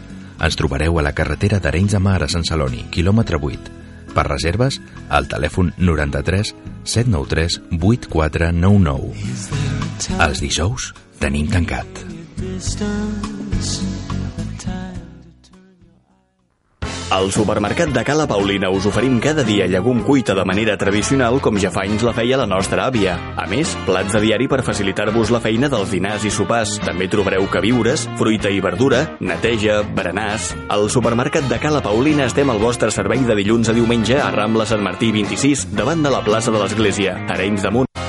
Ens 0.43 0.59
trobareu 0.59 0.99
a 0.99 1.05
la 1.05 1.15
carretera 1.15 1.61
d'Arenys 1.63 1.95
de 1.95 2.03
Mar 2.03 2.19
a 2.21 2.27
Sant 2.27 2.43
Celoni, 2.43 2.89
quilòmetre 2.91 3.39
8. 3.39 3.79
Per 4.13 4.27
reserves, 4.27 4.81
al 5.09 5.29
telèfon 5.31 5.71
93 5.77 6.51
793 6.83 7.59
8499. 7.79 9.13
Els 10.27 10.43
dijous 10.43 10.91
tenim 11.23 11.47
tancat. 11.51 12.03
Al 17.11 17.31
supermercat 17.31 17.89
de 17.93 18.03
Cala 18.03 18.25
Paulina 18.27 18.69
us 18.73 18.85
oferim 18.89 19.19
cada 19.19 19.43
dia 19.43 19.67
llegum 19.67 20.01
cuita 20.03 20.33
de 20.33 20.45
manera 20.45 20.77
tradicional 20.77 21.39
com 21.41 21.59
ja 21.61 21.69
fa 21.71 21.83
anys 21.85 22.03
la 22.05 22.13
feia 22.15 22.39
la 22.39 22.47
nostra 22.49 22.87
àvia. 22.87 23.15
A 23.37 23.45
més, 23.49 23.75
plats 23.85 24.15
de 24.15 24.21
diari 24.23 24.47
per 24.49 24.63
facilitar-vos 24.65 25.31
la 25.33 25.41
feina 25.43 25.69
dels 25.69 25.91
dinars 25.93 26.25
i 26.25 26.31
sopars. 26.33 26.79
També 26.83 27.09
trobareu 27.11 27.45
queviures, 27.51 28.07
fruita 28.17 28.49
i 28.49 28.61
verdura, 28.63 29.05
neteja, 29.19 29.81
berenars... 29.83 30.53
Al 30.73 30.89
supermercat 30.89 31.45
de 31.51 31.59
Cala 31.61 31.83
Paulina 31.85 32.25
estem 32.25 32.49
al 32.49 32.61
vostre 32.61 32.89
servei 32.91 33.21
de 33.27 33.37
dilluns 33.37 33.69
a 33.69 33.77
diumenge 33.77 34.17
a 34.17 34.31
Rambla 34.33 34.65
Sant 34.65 34.81
Martí 34.81 35.11
26, 35.13 35.69
davant 35.77 36.01
de 36.01 36.13
la 36.13 36.23
plaça 36.25 36.51
de 36.51 36.61
l'Església, 36.63 37.19
Arenys 37.29 37.67
de 37.67 37.77
Munt. 37.77 38.02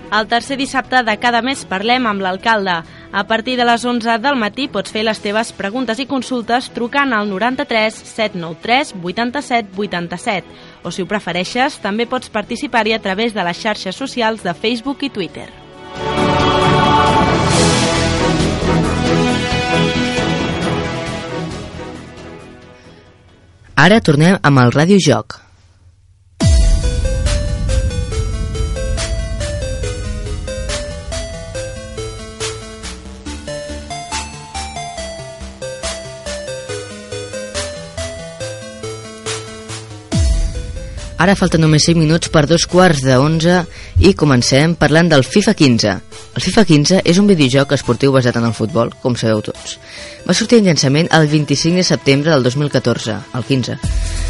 El 0.09 0.25
tercer 0.33 0.57
dissabte 0.57 1.03
de 1.05 1.19
cada 1.21 1.43
mes 1.45 1.67
parlem 1.69 2.09
amb 2.09 2.25
l'alcalde. 2.25 2.81
A 3.11 3.23
partir 3.25 3.57
de 3.57 3.65
les 3.65 3.83
11 3.85 4.19
del 4.21 4.37
matí 4.37 4.67
pots 4.69 4.93
fer 4.93 5.01
les 5.01 5.17
teves 5.23 5.49
preguntes 5.57 5.97
i 5.97 6.05
consultes 6.05 6.69
trucant 6.75 7.09
al 7.17 7.25
93 7.31 7.97
793 8.05 8.93
87 9.01 9.73
87 9.73 10.85
o 10.85 10.93
si 10.93 11.01
ho 11.01 11.09
prefereixes 11.09 11.79
també 11.81 12.05
pots 12.05 12.29
participar-hi 12.29 12.93
a 12.93 13.01
través 13.01 13.33
de 13.33 13.43
les 13.43 13.57
xarxes 13.57 13.97
socials 13.97 14.45
de 14.45 14.53
Facebook 14.53 15.01
i 15.01 15.09
Twitter. 15.09 15.49
Ara 23.79 24.01
tornem 24.03 24.37
amb 24.43 24.59
el 24.59 24.75
radiojoc. 24.75 25.48
Ara 41.19 41.35
falten 41.35 41.59
només 41.59 41.83
5 41.83 41.99
minuts 41.99 42.29
per 42.31 42.45
dos 42.47 42.63
quarts 42.71 43.01
de 43.03 43.17
11 43.19 43.55
i 44.07 44.13
comencem 44.15 44.77
parlant 44.79 45.09
del 45.11 45.25
FIFA 45.27 45.51
15. 45.61 45.95
El 46.39 46.45
FIFA 46.45 46.63
15 46.69 47.01
és 47.11 47.19
un 47.19 47.27
videojoc 47.27 47.73
esportiu 47.75 48.13
basat 48.15 48.39
en 48.39 48.47
el 48.47 48.55
futbol, 48.55 48.93
com 49.03 49.17
sabeu 49.19 49.41
tots. 49.43 49.75
Va 50.23 50.37
sortir 50.37 50.61
en 50.61 50.69
llançament 50.69 51.11
el 51.11 51.27
25 51.27 51.81
de 51.81 51.83
setembre 51.83 52.31
del 52.31 52.47
2014, 52.47 53.17
el 53.35 53.47
15. 53.51 53.77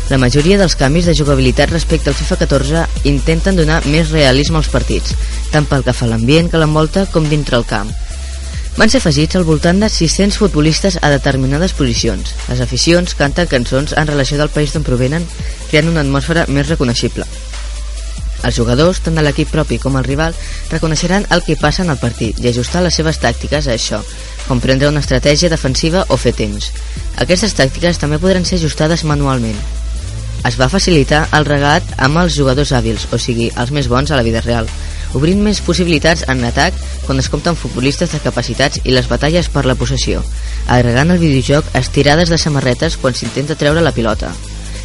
La 0.10 0.18
majoria 0.18 0.58
dels 0.58 0.74
canvis 0.74 1.06
de 1.06 1.14
jugabilitat 1.14 1.70
respecte 1.70 2.10
al 2.10 2.18
FIFA 2.18 2.42
14 2.42 2.86
intenten 3.14 3.62
donar 3.62 3.84
més 3.86 4.10
realisme 4.10 4.58
als 4.58 4.74
partits, 4.74 5.14
tant 5.54 5.70
pel 5.70 5.86
que 5.86 5.94
fa 5.94 6.10
a 6.10 6.16
l'ambient 6.16 6.50
que 6.50 6.58
l'envolta 6.58 7.06
com 7.14 7.30
dintre 7.30 7.62
el 7.62 7.70
camp. 7.70 7.94
Van 8.78 8.92
ser 8.92 9.02
afegits 9.02 9.36
al 9.36 9.48
voltant 9.48 9.82
de 9.82 9.90
600 9.90 10.38
futbolistes 10.40 11.00
a 11.02 11.10
determinades 11.12 11.74
posicions. 11.74 12.36
Les 12.48 12.62
aficions 12.64 13.16
canten 13.18 13.50
cançons 13.50 13.96
en 13.98 14.08
relació 14.08 14.38
del 14.40 14.54
país 14.54 14.74
d'on 14.74 14.86
provenen, 14.88 15.26
creant 15.70 15.90
una 15.92 16.06
atmosfera 16.06 16.46
més 16.48 16.70
reconeixible. 16.70 17.28
Els 18.44 18.56
jugadors, 18.56 19.02
tant 19.04 19.18
de 19.20 19.24
l'equip 19.26 19.50
propi 19.52 19.78
com 19.84 19.98
el 20.00 20.06
rival, 20.08 20.36
reconeixeran 20.72 21.26
el 21.36 21.44
que 21.44 21.58
passa 21.60 21.84
en 21.84 21.92
el 21.92 22.00
partit 22.00 22.40
i 22.40 22.48
ajustar 22.48 22.86
les 22.86 22.96
seves 22.96 23.20
tàctiques 23.20 23.68
a 23.68 23.76
això, 23.76 24.00
com 24.48 24.62
prendre 24.64 24.88
una 24.88 25.04
estratègia 25.04 25.52
defensiva 25.52 26.06
o 26.08 26.18
fer 26.18 26.34
temps. 26.38 26.72
Aquestes 27.20 27.58
tàctiques 27.58 28.00
també 28.00 28.22
podran 28.22 28.48
ser 28.48 28.62
ajustades 28.62 29.04
manualment. 29.04 29.60
Es 30.48 30.56
va 30.56 30.70
facilitar 30.72 31.26
el 31.36 31.44
regat 31.46 31.84
amb 32.00 32.22
els 32.22 32.38
jugadors 32.38 32.72
hàbils, 32.72 33.10
o 33.12 33.20
sigui, 33.20 33.50
els 33.60 33.74
més 33.76 33.92
bons 33.92 34.12
a 34.12 34.16
la 34.16 34.24
vida 34.24 34.40
real, 34.46 34.72
obrint 35.18 35.42
més 35.44 35.62
possibilitats 35.66 36.26
en 36.28 36.44
atac 36.48 36.78
quan 37.06 37.20
es 37.20 37.30
compten 37.30 37.58
futbolistes 37.58 38.14
de 38.14 38.22
capacitats 38.24 38.82
i 38.84 38.94
les 38.94 39.10
batalles 39.10 39.50
per 39.50 39.66
la 39.66 39.78
possessió, 39.80 40.24
agregant 40.68 41.12
al 41.12 41.22
videojoc 41.22 41.70
estirades 41.80 42.30
de 42.30 42.38
samarretes 42.38 42.98
quan 42.98 43.18
s'intenta 43.18 43.58
treure 43.60 43.82
la 43.86 43.96
pilota. 43.96 44.34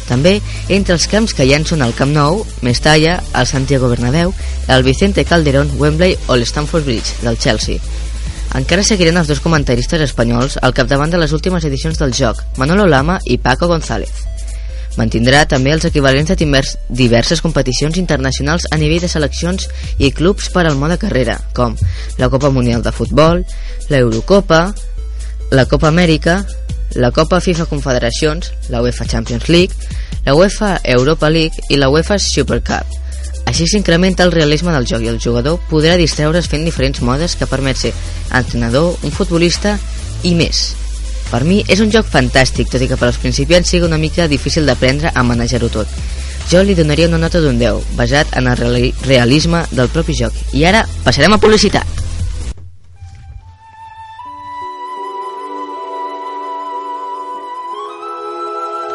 També, 0.05 0.39
entre 0.69 0.93
els 0.93 1.07
camps 1.09 1.33
que 1.33 1.47
llancen 1.49 1.81
al 1.81 1.95
Camp 1.97 2.11
Nou, 2.13 2.43
Mestalla, 2.61 3.17
el 3.33 3.47
Santiago 3.49 3.89
Bernabéu, 3.89 4.33
el 4.67 4.83
Vicente 4.85 5.25
Calderón, 5.25 5.71
Wembley 5.79 6.17
o 6.27 6.37
l'Stamford 6.37 6.85
Bridge, 6.85 7.17
del 7.23 7.39
Chelsea. 7.39 7.81
Encara 8.55 8.85
seguiran 8.87 9.17
els 9.19 9.27
dos 9.27 9.41
comentaristes 9.43 10.05
espanyols 10.05 10.59
al 10.61 10.77
capdavant 10.77 11.11
de 11.11 11.19
les 11.19 11.33
últimes 11.33 11.65
edicions 11.65 11.99
del 11.99 12.13
joc, 12.13 12.45
Manolo 12.61 12.85
Lama 12.87 13.19
i 13.25 13.39
Paco 13.41 13.67
González. 13.67 14.34
Mantindrà 14.95 15.43
també 15.51 15.73
els 15.75 15.85
equivalents 15.87 16.31
de 16.31 16.37
divers, 16.39 16.75
diverses 16.89 17.41
competicions 17.43 17.97
internacionals 17.99 18.67
a 18.71 18.79
nivell 18.79 19.03
de 19.03 19.11
seleccions 19.11 19.67
i 19.99 20.11
clubs 20.15 20.47
per 20.53 20.65
al 20.65 20.79
mode 20.79 20.97
carrera, 21.01 21.37
com 21.53 21.75
la 22.17 22.29
Copa 22.29 22.49
Mundial 22.49 22.83
de 22.83 22.93
Futbol, 22.95 23.43
la 23.89 23.99
Eurocopa, 23.99 24.61
la 25.51 25.65
Copa 25.65 25.89
Amèrica, 25.91 26.45
la 26.95 27.11
Copa 27.11 27.41
FIFA 27.41 27.65
Confederacions, 27.65 28.53
la 28.69 28.81
UEFA 28.81 29.05
Champions 29.05 29.49
League, 29.49 29.75
la 30.25 30.35
UEFA 30.35 30.79
Europa 30.83 31.29
League 31.29 31.67
i 31.69 31.77
la 31.77 31.89
UEFA 31.89 32.17
Super 32.19 32.61
Cup. 32.63 32.87
Així 33.45 33.67
s'incrementa 33.67 34.23
el 34.23 34.31
realisme 34.33 34.73
del 34.73 34.87
joc 34.89 35.03
i 35.05 35.11
el 35.11 35.19
jugador 35.21 35.59
podrà 35.69 35.99
distreure's 35.99 36.49
fent 36.49 36.65
diferents 36.65 37.03
modes 37.05 37.35
que 37.35 37.49
permet 37.51 37.77
ser 37.77 37.93
entrenador, 38.31 38.95
un 39.03 39.13
futbolista 39.13 39.77
i 40.23 40.33
més. 40.39 40.71
Per 41.35 41.43
mi 41.43 41.57
és 41.67 41.81
un 41.83 41.89
joc 41.91 42.05
fantàstic, 42.07 42.69
tot 42.71 42.79
i 42.79 42.87
que 42.87 42.95
per 42.95 43.09
als 43.09 43.17
principiants 43.19 43.67
sigui 43.67 43.83
una 43.83 43.97
mica 43.99 44.23
difícil 44.31 44.63
d'aprendre 44.69 45.09
a 45.11 45.23
manejar-ho 45.27 45.67
tot. 45.67 45.91
Jo 46.47 46.61
li 46.63 46.77
donaria 46.77 47.09
una 47.09 47.19
nota 47.19 47.41
d'un 47.43 47.59
10, 47.59 47.89
basat 47.99 48.31
en 48.39 48.47
el 48.47 48.55
reali 48.55 48.93
realisme 49.03 49.65
del 49.75 49.91
propi 49.91 50.15
joc. 50.15 50.31
I 50.55 50.63
ara 50.63 50.85
passarem 51.03 51.35
a 51.35 51.41
publicitat. 51.43 51.83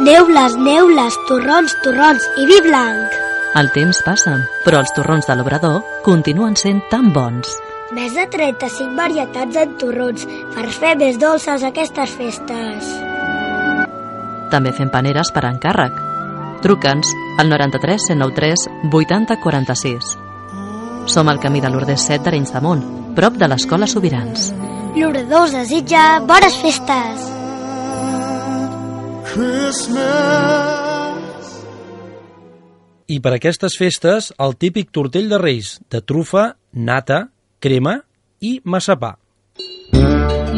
Neules, 0.01 0.57
neules, 0.57 1.25
torrons, 1.29 1.77
torrons 1.85 2.31
i 2.41 2.49
vi 2.49 2.63
blanc. 2.65 3.21
El 3.61 3.69
temps 3.77 4.01
passa, 4.07 4.39
però 4.65 4.81
els 4.81 4.97
torrons 4.97 5.29
de 5.29 5.37
l'Obrador 5.37 5.83
continuen 6.09 6.57
sent 6.57 6.81
tan 6.89 7.13
bons. 7.13 7.61
Més 7.91 8.13
de 8.15 8.23
35 8.31 8.95
varietats 8.95 9.57
en 9.59 9.73
torrons 9.81 10.23
per 10.55 10.69
fer 10.71 10.93
més 10.99 11.17
dolces 11.19 11.65
aquestes 11.67 12.13
festes. 12.15 12.91
També 14.53 14.71
fem 14.77 14.93
paneres 14.93 15.33
per 15.35 15.43
encàrrec. 15.49 15.97
Truca'ns 16.63 17.11
al 17.43 17.51
93 17.51 18.05
193 18.13 18.67
80 18.95 19.39
46. 19.43 20.13
Som 21.11 21.33
al 21.33 21.41
camí 21.43 21.63
de 21.65 21.73
l'Ordès 21.73 22.05
7 22.07 22.29
d'Arenys 22.29 22.55
de 22.55 22.63
Munt, 22.63 22.85
prop 23.19 23.35
de 23.41 23.49
l'Escola 23.51 23.89
Sobirans. 23.91 24.53
L'orador 24.95 25.49
us 25.49 25.57
desitja 25.59 26.05
bones 26.31 26.61
festes. 26.63 27.27
I 33.11 33.19
per 33.19 33.35
aquestes 33.35 33.75
festes, 33.83 34.31
el 34.39 34.57
típic 34.63 34.95
tortell 34.95 35.27
de 35.31 35.43
reis, 35.43 35.81
de 35.91 36.03
trufa, 36.07 36.53
nata, 36.71 37.25
crema 37.61 38.01
i 38.41 38.59
massapà. 38.65 39.15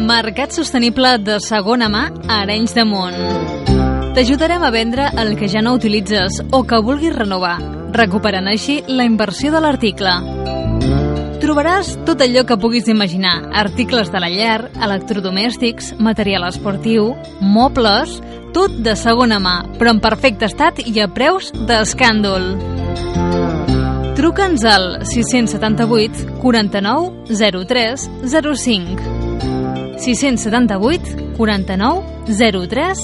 Mercat 0.03 0.55
sostenible 0.55 1.17
de 1.19 1.37
segona 1.43 1.89
mà 1.91 2.07
a 2.27 2.41
Arenys 2.41 2.73
de 2.75 2.85
Munt. 2.87 3.19
T'ajudarem 4.15 4.63
a 4.63 4.71
vendre 4.71 5.09
el 5.19 5.35
que 5.37 5.49
ja 5.49 5.61
no 5.61 5.73
utilitzes 5.75 6.41
o 6.51 6.63
que 6.63 6.79
vulguis 6.81 7.15
renovar, 7.15 7.57
recuperant 7.93 8.47
així 8.47 8.81
la 8.87 9.05
inversió 9.09 9.51
de 9.51 9.61
l'article. 9.63 10.15
Trobaràs 11.43 11.97
tot 12.07 12.21
allò 12.23 12.45
que 12.47 12.57
puguis 12.57 12.87
imaginar, 12.87 13.35
articles 13.51 14.11
de 14.13 14.21
la 14.23 14.29
llar, 14.31 14.69
electrodomèstics, 14.79 15.91
material 15.99 16.47
esportiu, 16.47 17.09
mobles, 17.41 18.21
tot 18.55 18.79
de 18.85 18.95
segona 18.95 19.41
mà, 19.43 19.57
però 19.79 19.91
en 19.91 19.99
perfecte 19.99 20.47
estat 20.47 20.79
i 20.85 20.95
a 21.03 21.09
preus 21.11 21.51
d'escàndol. 21.67 22.53
Truca'ns 24.13 24.61
al 24.69 24.99
678 25.09 26.37
49 26.41 27.25
03 27.65 28.09
05. 28.29 29.01
678 29.97 31.33
49 31.37 32.03
03 32.67 32.99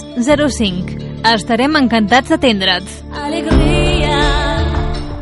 05. 0.50 0.98
Estarem 1.34 1.76
encantats 1.82 2.30
d'atendre't. 2.30 2.86
Alegria. 3.26 4.20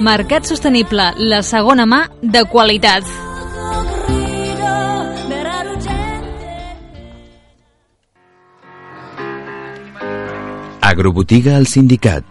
Mercat 0.00 0.48
sostenible, 0.48 1.12
la 1.18 1.42
segona 1.44 1.84
mà 1.84 2.08
de 2.22 2.44
qualitat. 2.48 3.29
Agrobotiga 10.90 11.56
El 11.56 11.68
Sindicat. 11.68 12.24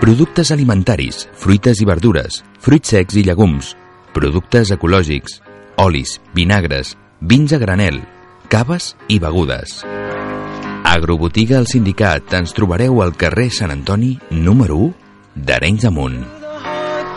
Productes 0.00 0.48
alimentaris, 0.50 1.26
fruites 1.36 1.82
i 1.84 1.84
verdures, 1.84 2.38
fruits 2.56 2.94
secs 2.94 3.18
i 3.20 3.24
llegums, 3.26 3.74
productes 4.16 4.70
ecològics, 4.72 5.34
olis, 5.84 6.14
vinagres, 6.32 6.94
vins 7.20 7.52
a 7.52 7.58
granel, 7.60 8.00
caves 8.48 8.94
i 9.12 9.18
begudes. 9.20 9.82
Agrobotiga 10.88 11.58
El 11.60 11.68
Sindicat 11.68 12.32
ens 12.40 12.56
trobareu 12.56 13.02
al 13.04 13.12
carrer 13.12 13.50
Sant 13.52 13.76
Antoni, 13.76 14.14
número 14.30 14.80
1, 14.88 14.96
d'Arenys 15.36 15.84
de 15.84 15.92
Munt. 15.98 16.18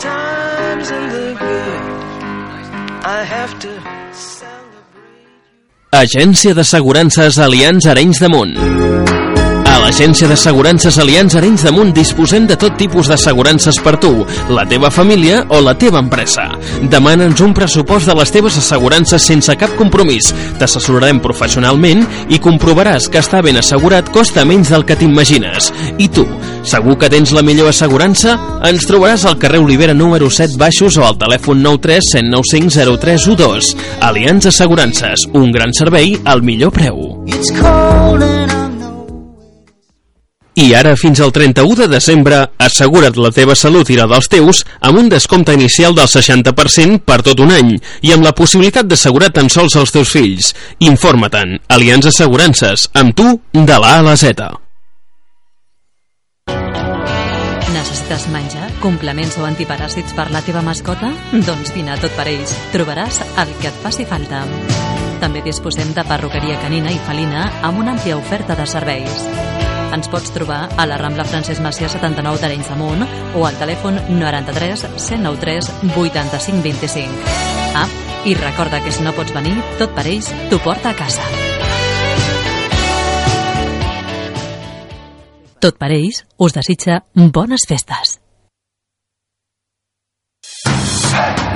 times 0.03 0.91
and 0.91 1.10
the 1.10 1.36
good. 1.39 2.03
Agència 6.03 6.51
d'Assegurances 6.58 7.39
Alians 7.39 7.88
Arenys 7.88 8.19
de 8.19 8.27
Munt. 8.36 9.12
A 9.73 9.79
l'Agència 9.81 10.27
d'Assegurances 10.29 10.99
Alians 11.01 11.33
Arenys 11.33 11.63
de 11.65 11.71
Munt 11.73 11.95
disposem 11.97 12.43
de 12.45 12.53
tot 12.62 12.75
tipus 12.77 13.07
d'assegurances 13.09 13.79
per 13.81 13.95
tu, 13.97 14.12
la 14.53 14.67
teva 14.69 14.91
família 14.93 15.39
o 15.49 15.63
la 15.65 15.73
teva 15.81 15.97
empresa. 16.03 16.43
Demana'ns 16.93 17.41
un 17.41 17.55
pressupost 17.57 18.05
de 18.05 18.13
les 18.19 18.29
teves 18.29 18.59
assegurances 18.62 19.25
sense 19.25 19.55
cap 19.57 19.73
compromís. 19.79 20.29
T'assessorarem 20.62 21.17
professionalment 21.25 22.05
i 22.29 22.38
comprovaràs 22.38 23.09
que 23.09 23.23
estar 23.25 23.41
ben 23.41 23.57
assegurat 23.57 24.12
costa 24.13 24.45
menys 24.45 24.69
del 24.69 24.86
que 24.86 24.99
t'imagines. 24.99 25.71
I 25.97 26.05
tu, 26.13 26.27
segur 26.62 26.99
que 27.01 27.09
tens 27.09 27.33
la 27.33 27.41
millor 27.41 27.71
assegurança? 27.73 28.38
Ens 28.69 28.86
trobaràs 28.86 29.25
al 29.25 29.39
carrer 29.41 29.63
Olivera 29.63 29.97
número 29.97 30.29
7 30.29 30.53
baixos 30.62 30.99
o 31.01 31.07
al 31.07 31.17
telèfon 31.17 31.65
93 31.65 32.12
195 32.13 32.77
0312. 33.01 33.73
Alians 34.05 34.51
Assegurances, 34.53 35.25
un 35.33 35.49
gran 35.49 35.73
servei 35.73 36.13
al 36.29 36.45
millor 36.45 36.77
preu. 36.77 37.09
I 40.56 40.74
ara, 40.78 40.94
fins 40.94 41.18
al 41.20 41.32
31 41.34 41.76
de 41.82 41.88
desembre, 41.89 42.44
assegura't 42.62 43.18
la 43.18 43.32
teva 43.34 43.56
salut 43.58 43.89
i 43.89 43.98
la 43.98 44.06
dels 44.10 44.30
teus 44.30 44.62
amb 44.86 45.00
un 45.02 45.10
descompte 45.10 45.56
inicial 45.58 45.96
del 45.98 46.06
60% 46.06 47.02
per 47.08 47.24
tot 47.26 47.42
un 47.42 47.54
any 47.56 47.72
i 48.06 48.13
amb 48.13 48.26
la 48.26 48.36
possibilitat 48.38 48.86
d'assegurar 48.86 49.32
tan 49.34 49.50
sols 49.50 49.76
els 49.82 49.96
teus 49.96 50.13
fills. 50.13 50.54
Informa-te'n. 50.86 51.58
Aliança 51.74 52.13
Assegurances. 52.13 52.86
Amb 52.94 53.18
tu, 53.18 53.39
de 53.54 53.80
la 53.80 53.96
A 53.98 54.04
a 54.04 54.06
la 54.06 54.16
Z. 54.16 54.46
Necessites 57.74 58.30
menjar, 58.30 58.70
complements 58.80 59.39
o 59.42 59.50
antiparàsits 59.50 60.13
per 60.13 60.30
la 60.30 60.46
teva 60.46 60.62
mascota? 60.62 61.10
Doncs 61.34 61.74
vine 61.74 61.96
a 61.96 61.98
tot 61.98 62.13
per 62.13 62.30
ells. 62.30 62.54
Trobaràs 62.76 63.24
el 63.42 63.58
que 63.58 63.74
et 63.74 63.82
faci 63.82 64.06
falta. 64.06 64.46
També 65.24 65.42
disposem 65.42 65.98
de 65.98 66.06
perruqueria 66.06 66.62
canina 66.62 66.94
i 66.94 67.02
felina 67.08 67.50
amb 67.63 67.82
una 67.82 67.98
àmplia 67.98 68.22
oferta 68.22 68.60
de 68.60 68.70
serveis. 68.70 69.72
Ens 69.93 70.10
pots 70.10 70.32
trobar 70.34 70.71
a 70.77 70.88
la 70.89 70.97
Rambla 70.97 71.25
Francesc 71.27 71.62
Macià 71.62 71.86
79 71.91 72.41
d'Arenys 72.41 72.69
de 72.71 72.77
Munt 72.79 73.03
o 73.38 73.43
al 73.45 73.58
telèfon 73.60 73.99
93 74.17 74.88
193 74.97 75.69
85 75.93 76.63
25. 76.65 77.36
Ah, 77.77 77.86
i 78.25 78.34
recorda 78.34 78.82
que 78.82 78.91
si 78.91 79.06
no 79.06 79.13
pots 79.13 79.36
venir, 79.36 79.53
tot 79.77 79.93
per 79.93 80.08
ells 80.10 80.32
t'ho 80.49 80.58
porta 80.65 80.89
a 80.89 80.97
casa. 80.97 81.27
Tot 85.62 85.77
per 85.77 85.91
ells 85.93 86.23
us 86.41 86.58
desitja 86.58 87.03
bones 87.13 87.67
festes. 87.69 88.17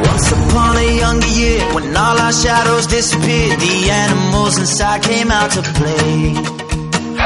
Once 0.05 0.31
upon 0.31 0.77
a 0.77 0.85
younger 0.99 1.33
year, 1.33 1.73
when 1.73 1.97
all 1.97 2.19
our 2.19 2.31
shadows 2.31 2.85
disappeared, 2.85 3.59
the 3.59 3.89
animals 3.89 4.59
inside 4.59 5.01
came 5.01 5.31
out 5.31 5.49
to 5.51 5.61
play. 5.73 6.66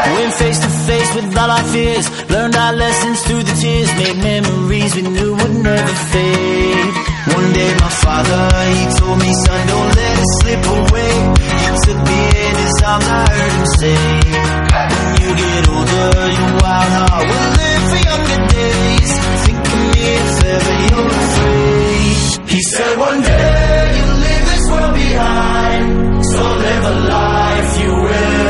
Went 0.01 0.33
face 0.33 0.59
to 0.59 0.69
face 0.89 1.15
with 1.15 1.37
all 1.37 1.51
our 1.51 1.63
fears, 1.63 2.07
learned 2.29 2.55
our 2.55 2.73
lessons 2.73 3.21
through 3.23 3.43
the 3.43 3.55
tears, 3.61 3.89
made 4.01 4.17
memories 4.17 4.95
we 4.95 5.03
knew 5.03 5.31
would 5.35 5.55
never 5.63 5.95
fade. 6.11 6.93
One 7.37 7.53
day 7.53 7.71
my 7.79 7.89
father, 8.01 8.41
he 8.73 8.83
told 8.97 9.17
me, 9.19 9.31
son, 9.45 9.67
don't 9.67 9.91
let 9.95 10.15
it 10.19 10.29
slip 10.41 10.63
away. 10.65 11.13
He 11.61 11.67
took 11.85 11.99
me 12.09 12.19
in 12.45 12.55
his 12.65 12.77
arms, 12.83 13.07
I 13.07 13.23
heard 13.29 13.53
him 13.57 13.67
say, 13.79 13.97
when 14.91 15.13
you 15.21 15.31
get 15.37 15.69
older, 15.69 16.09
your 16.37 16.51
wild 16.61 16.91
heart 16.97 17.23
will 17.29 17.49
live 17.61 17.83
for 17.91 18.01
younger 18.09 18.39
days. 18.57 19.11
Think 19.45 19.63
of 19.69 19.79
me 19.93 20.01
if 20.17 20.43
ever 20.55 20.75
you're 20.89 21.11
afraid. 21.21 22.49
He 22.49 22.59
said 22.73 22.97
one 22.97 23.21
day 23.21 23.93
you'll 23.95 24.17
leave 24.25 24.45
this 24.51 24.65
world 24.71 24.93
behind, 24.93 26.25
so 26.25 26.41
live 26.41 26.85
a 26.85 26.95
life 27.15 27.71
you 27.81 27.93
will 27.93 28.40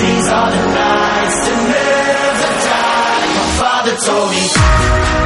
these 0.00 0.28
are 0.28 0.50
the 0.50 0.64
nights 0.80 1.38
that 1.46 1.60
never 1.72 2.50
die. 2.66 3.26
My 3.36 3.46
father 3.60 3.96
told 4.06 4.30
me. 4.30 5.25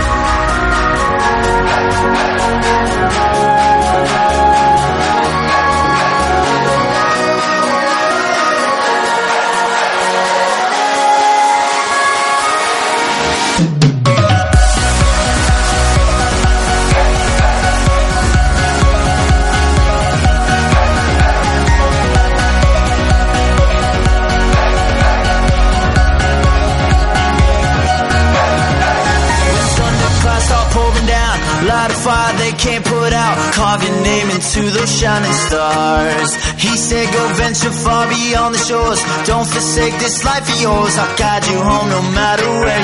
Go 37.63 37.69
venture 37.69 37.85
far 37.85 38.09
beyond 38.09 38.55
the 38.55 38.59
shores. 38.59 39.03
Don't 39.27 39.47
forsake 39.47 39.99
this 39.99 40.25
life 40.25 40.49
of 40.49 40.61
yours. 40.61 40.97
I'll 40.97 41.17
guide 41.17 41.47
you 41.47 41.61
home 41.61 41.89
no 41.89 42.03
matter 42.13 42.49
where 42.61 42.80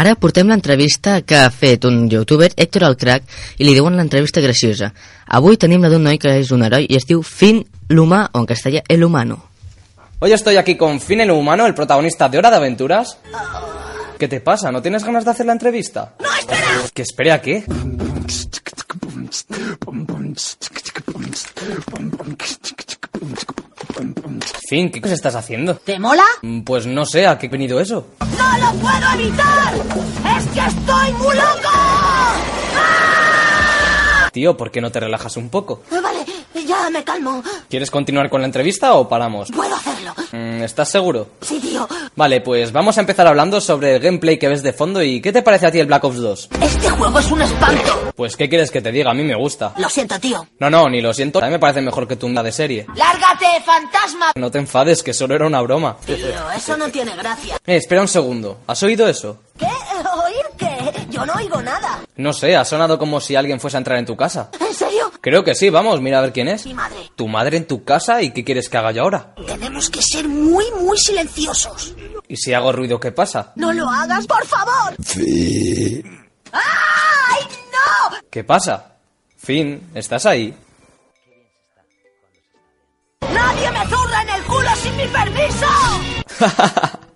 Ara 0.00 0.14
portem 0.16 0.48
l'entrevista 0.48 1.18
que 1.28 1.36
ha 1.36 1.50
fet 1.52 1.84
un 1.84 2.06
youtuber, 2.08 2.48
Héctor 2.56 2.86
el 2.86 2.94
Crack, 2.96 3.26
i 3.60 3.66
li 3.66 3.74
diuen 3.76 3.98
l'entrevista 3.98 4.40
graciosa. 4.40 4.94
Avui 5.28 5.58
tenim 5.60 5.84
la 5.84 5.90
d'un 5.92 6.06
noi 6.08 6.16
que 6.16 6.38
és 6.40 6.52
un 6.56 6.64
heroi 6.64 6.86
i 6.88 6.96
es 6.96 7.04
diu 7.04 7.20
Fin 7.20 7.60
l'Humà, 7.92 8.22
o 8.32 8.40
en 8.40 8.48
castellà 8.48 8.80
El 8.88 9.04
Humano. 9.04 9.36
Hoy 10.20 10.32
estoy 10.32 10.56
aquí 10.56 10.76
con 10.76 11.00
Finn 11.00 11.20
el 11.20 11.30
Humano, 11.30 11.66
el 11.66 11.74
protagonista 11.74 12.30
de 12.30 12.38
Hora 12.38 12.50
de 12.50 12.56
Aventuras. 12.56 13.18
¿Qué 14.18 14.28
te 14.28 14.40
pasa? 14.40 14.72
¿No 14.72 14.80
tienes 14.80 15.04
ganas 15.04 15.26
de 15.26 15.32
hacer 15.32 15.44
la 15.44 15.52
entrevista? 15.52 16.14
¡No, 16.18 16.34
espera! 16.34 16.90
¿Que 16.94 17.02
espere 17.02 17.32
a 17.32 17.42
qué? 17.42 17.64
Finn, 24.68 24.90
¿qué 24.90 25.00
cosa 25.00 25.14
estás 25.14 25.34
haciendo? 25.34 25.74
¿Te 25.76 25.98
mola? 25.98 26.24
Mm, 26.42 26.60
Pues 26.62 26.86
no 26.86 27.04
sé, 27.04 27.26
¿a 27.26 27.38
qué 27.38 27.46
ha 27.46 27.50
venido 27.50 27.80
eso? 27.80 28.06
¡No 28.20 28.26
lo 28.58 28.72
puedo 28.80 29.12
evitar! 29.14 29.74
¡Es 30.38 30.46
que 30.48 30.60
estoy 30.60 31.12
muy 31.14 31.36
loco! 31.36 31.70
Tío, 34.32 34.56
¿por 34.56 34.70
qué 34.70 34.80
no 34.80 34.92
te 34.92 35.00
relajas 35.00 35.36
un 35.36 35.48
poco? 35.48 35.82
Eh, 35.90 36.00
Vale, 36.00 36.24
ya 36.54 36.90
me 36.90 37.04
calmo. 37.04 37.42
¿Quieres 37.68 37.90
continuar 37.90 38.28
con 38.30 38.40
la 38.40 38.46
entrevista 38.46 38.94
o 38.94 39.08
paramos? 39.08 39.50
Puedo 39.50 39.74
hacerlo. 39.74 40.14
Mm, 40.32 40.62
¿Estás 40.62 40.90
seguro? 40.90 41.28
Sí, 41.40 41.58
tío. 41.60 41.88
Vale, 42.16 42.40
pues 42.40 42.72
vamos 42.72 42.96
a 42.98 43.00
empezar 43.00 43.26
hablando 43.26 43.60
sobre 43.60 43.96
el 43.96 44.00
gameplay 44.00 44.38
que 44.38 44.48
ves 44.48 44.62
de 44.62 44.72
fondo 44.72 45.02
y 45.02 45.20
¿qué 45.20 45.32
te 45.32 45.42
parece 45.42 45.66
a 45.66 45.70
ti 45.70 45.78
el 45.80 45.86
Black 45.86 46.04
Ops 46.04 46.16
2? 46.16 46.48
Este 46.60 46.90
juego 46.90 47.18
es 47.18 47.30
un 47.30 47.42
espanto. 47.42 48.12
Pues 48.16 48.36
¿qué 48.36 48.48
quieres 48.48 48.70
que 48.70 48.80
te 48.82 48.92
diga? 48.92 49.10
A 49.10 49.14
mí 49.14 49.22
me 49.22 49.34
gusta. 49.34 49.72
Lo 49.78 49.88
siento, 49.88 50.18
tío. 50.18 50.46
No, 50.58 50.70
no, 50.70 50.88
ni 50.88 51.00
lo 51.00 51.12
siento. 51.14 51.40
A 51.40 51.46
mí 51.46 51.50
me 51.52 51.58
parece 51.58 51.80
mejor 51.80 52.06
que 52.06 52.16
tu 52.16 52.26
una 52.26 52.42
de 52.42 52.52
serie. 52.52 52.86
¡Lárgate, 52.94 53.46
fantasma! 53.64 54.32
No 54.34 54.50
te 54.50 54.58
enfades, 54.58 55.02
que 55.02 55.12
solo 55.14 55.34
era 55.34 55.46
una 55.46 55.60
broma. 55.62 55.96
Tío, 56.04 56.16
eso 56.56 56.76
no 56.76 56.88
tiene 56.90 57.14
gracia. 57.16 57.56
Eh, 57.66 57.76
espera 57.76 58.00
un 58.02 58.08
segundo. 58.08 58.58
¿Has 58.66 58.82
oído 58.82 59.08
eso? 59.08 59.38
¿Qué? 59.58 59.66
¿Oír 59.66 60.46
qué? 60.58 61.06
Yo 61.10 61.24
no 61.26 61.32
oigo 61.34 61.60
nada. 61.62 62.00
No 62.16 62.32
sé, 62.32 62.56
ha 62.56 62.64
sonado 62.64 62.98
como 62.98 63.20
si 63.20 63.36
alguien 63.36 63.60
fuese 63.60 63.76
a 63.76 63.78
entrar 63.78 63.98
en 63.98 64.06
tu 64.06 64.16
casa. 64.16 64.50
¿En 64.60 64.74
serio? 64.74 64.89
Creo 65.20 65.44
que 65.44 65.54
sí, 65.54 65.68
vamos, 65.68 66.00
mira 66.00 66.18
a 66.18 66.22
ver 66.22 66.32
quién 66.32 66.48
es. 66.48 66.64
Mi 66.64 66.72
madre. 66.74 66.96
¿Tu 67.14 67.28
madre 67.28 67.58
en 67.58 67.66
tu 67.66 67.84
casa 67.84 68.22
y 68.22 68.32
qué 68.32 68.42
quieres 68.42 68.68
que 68.68 68.78
haga 68.78 68.92
yo 68.92 69.02
ahora? 69.02 69.34
Tenemos 69.46 69.90
que 69.90 70.00
ser 70.00 70.26
muy, 70.26 70.64
muy 70.80 70.96
silenciosos. 70.96 71.94
¿Y 72.26 72.36
si 72.36 72.54
hago 72.54 72.72
ruido, 72.72 72.98
qué 72.98 73.12
pasa? 73.12 73.52
No 73.56 73.72
lo 73.72 73.88
hagas, 73.88 74.26
por 74.26 74.46
favor. 74.46 74.94
Sí. 75.04 76.02
¡Ay, 76.52 77.44
no! 77.70 78.18
¿Qué 78.30 78.44
pasa? 78.44 78.96
Fin, 79.36 79.90
¿estás 79.94 80.24
ahí? 80.26 80.54
¡Nadie 83.20 83.70
me 83.70 83.86
zurra 83.86 84.22
en 84.22 84.28
el 84.30 84.42
culo 84.44 84.76
sin 84.76 84.96
mi 84.96 85.06
permiso! 85.06 85.66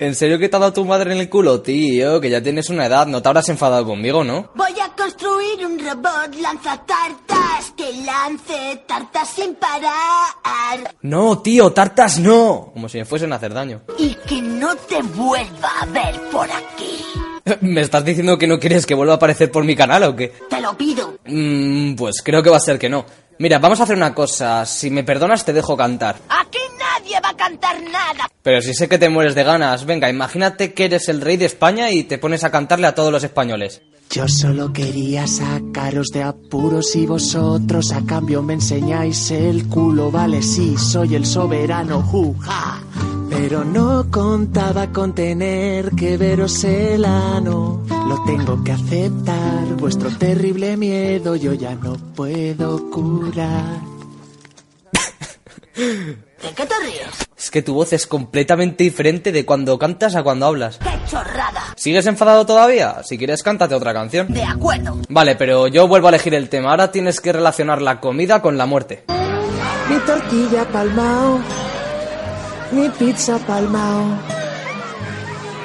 ¿En 0.00 0.14
serio 0.14 0.38
que 0.38 0.48
te 0.48 0.56
ha 0.56 0.58
dado 0.58 0.72
tu 0.74 0.84
madre 0.84 1.12
en 1.12 1.18
el 1.18 1.30
culo, 1.30 1.62
tío? 1.62 2.20
Que 2.20 2.28
ya 2.30 2.42
tienes 2.42 2.68
una 2.68 2.86
edad, 2.86 3.06
no 3.06 3.22
te 3.22 3.28
habrás 3.28 3.48
enfadado 3.48 3.86
conmigo, 3.86 4.22
¿no? 4.22 4.50
Voy 4.54 4.77
a 4.77 4.77
construir 5.08 5.64
un 5.64 5.78
robot 5.78 6.34
lanzatartas 6.38 7.72
que 7.74 7.92
lance 8.04 8.82
tartas 8.86 9.28
sin 9.30 9.54
parar. 9.54 10.94
No, 11.00 11.38
tío, 11.38 11.72
tartas 11.72 12.18
no. 12.18 12.70
Como 12.74 12.90
si 12.90 12.98
me 12.98 13.06
fuesen 13.06 13.32
a 13.32 13.36
hacer 13.36 13.54
daño. 13.54 13.80
Y 13.98 14.14
que 14.14 14.42
no 14.42 14.76
te 14.76 15.00
vuelva 15.02 15.70
a 15.80 15.86
ver 15.86 16.20
por 16.30 16.46
aquí. 16.50 17.04
¿Me 17.62 17.80
estás 17.80 18.04
diciendo 18.04 18.36
que 18.36 18.46
no 18.46 18.58
quieres 18.58 18.84
que 18.84 18.94
vuelva 18.94 19.14
a 19.14 19.16
aparecer 19.16 19.50
por 19.50 19.64
mi 19.64 19.74
canal 19.74 20.02
o 20.02 20.14
qué? 20.14 20.28
Te 20.50 20.60
lo 20.60 20.76
pido. 20.76 21.16
Mm, 21.24 21.94
pues 21.94 22.20
creo 22.22 22.42
que 22.42 22.50
va 22.50 22.58
a 22.58 22.60
ser 22.60 22.78
que 22.78 22.90
no. 22.90 23.06
Mira, 23.38 23.58
vamos 23.58 23.80
a 23.80 23.84
hacer 23.84 23.96
una 23.96 24.14
cosa. 24.14 24.66
Si 24.66 24.90
me 24.90 25.04
perdonas, 25.04 25.42
te 25.42 25.54
dejo 25.54 25.74
cantar. 25.74 26.16
Aquí 26.28 26.58
nadie 26.78 27.18
va 27.20 27.30
a 27.30 27.36
cantar 27.36 27.80
nada. 27.82 28.28
Pero 28.42 28.60
si 28.60 28.74
sé 28.74 28.88
que 28.90 28.98
te 28.98 29.08
mueres 29.08 29.34
de 29.34 29.44
ganas, 29.44 29.86
venga, 29.86 30.10
imagínate 30.10 30.74
que 30.74 30.84
eres 30.84 31.08
el 31.08 31.22
rey 31.22 31.38
de 31.38 31.46
España 31.46 31.90
y 31.92 32.04
te 32.04 32.18
pones 32.18 32.44
a 32.44 32.50
cantarle 32.50 32.88
a 32.88 32.94
todos 32.94 33.10
los 33.10 33.24
españoles. 33.24 33.80
Yo 34.10 34.26
solo 34.26 34.72
quería 34.72 35.26
sacaros 35.26 36.08
de 36.08 36.22
apuros 36.22 36.96
y 36.96 37.04
vosotros 37.04 37.92
a 37.92 38.04
cambio 38.06 38.42
me 38.42 38.54
enseñáis 38.54 39.30
el 39.30 39.68
culo, 39.68 40.10
vale, 40.10 40.42
sí, 40.42 40.78
soy 40.78 41.14
el 41.14 41.26
soberano, 41.26 42.02
juja. 42.02 42.82
Pero 43.28 43.64
no 43.64 44.10
contaba 44.10 44.90
con 44.92 45.14
tener 45.14 45.90
que 45.90 46.16
veros 46.16 46.64
el 46.64 47.04
ano. 47.04 47.84
Lo 48.08 48.24
tengo 48.24 48.64
que 48.64 48.72
aceptar, 48.72 49.76
vuestro 49.76 50.10
terrible 50.16 50.78
miedo 50.78 51.36
yo 51.36 51.52
ya 51.52 51.74
no 51.74 51.92
puedo 52.14 52.90
curar. 52.90 53.80
¿De 55.76 56.54
qué 56.56 56.66
te 56.66 56.74
ríes? 56.80 57.28
Es 57.36 57.50
que 57.50 57.62
tu 57.62 57.74
voz 57.74 57.92
es 57.92 58.06
completamente 58.06 58.84
diferente 58.84 59.32
de 59.32 59.44
cuando 59.44 59.78
cantas 59.78 60.16
a 60.16 60.22
cuando 60.22 60.46
hablas. 60.46 60.78
¡Qué 60.78 60.97
chorrada! 61.08 61.62
¿Sigues 61.76 62.06
enfadado 62.06 62.46
todavía? 62.46 63.02
Si 63.02 63.18
quieres, 63.18 63.42
cántate 63.42 63.74
otra 63.74 63.92
canción. 63.92 64.32
De 64.32 64.44
acuerdo. 64.44 64.98
Vale, 65.08 65.36
pero 65.36 65.66
yo 65.66 65.88
vuelvo 65.88 66.08
a 66.08 66.10
elegir 66.10 66.34
el 66.34 66.48
tema. 66.48 66.70
Ahora 66.70 66.92
tienes 66.92 67.20
que 67.20 67.32
relacionar 67.32 67.82
la 67.82 68.00
comida 68.00 68.42
con 68.42 68.58
la 68.58 68.66
muerte. 68.66 69.04
Mi 69.88 69.98
tortilla 70.06 70.64
palmao, 70.66 71.40
mi 72.72 72.88
pizza 72.90 73.38
palmao, 73.38 74.18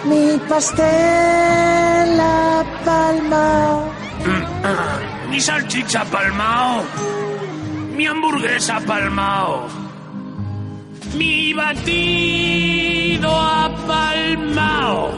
mi 0.06 0.40
pastel 0.48 2.22
palmao. 2.86 3.92
Mi 5.30 5.40
salchicha 5.40 6.06
palmao. 6.06 6.84
Mi 7.96 8.06
hamburguesa 8.06 8.80
palmao. 8.86 9.83
Mi 11.15 11.54
batido 11.54 13.30
apalmao. 13.30 15.12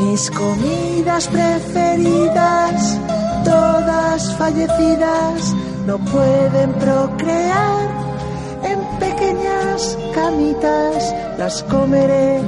Mis 0.00 0.30
comidas 0.30 1.28
preferidas, 1.28 2.98
todas 3.44 4.36
fallecidas, 4.36 5.54
no 5.86 5.98
pueden 5.98 6.72
procrear. 6.74 7.90
En 8.64 8.80
pequeñas 8.98 9.96
camitas 10.14 11.14
las 11.38 11.62
comeré 11.64 12.40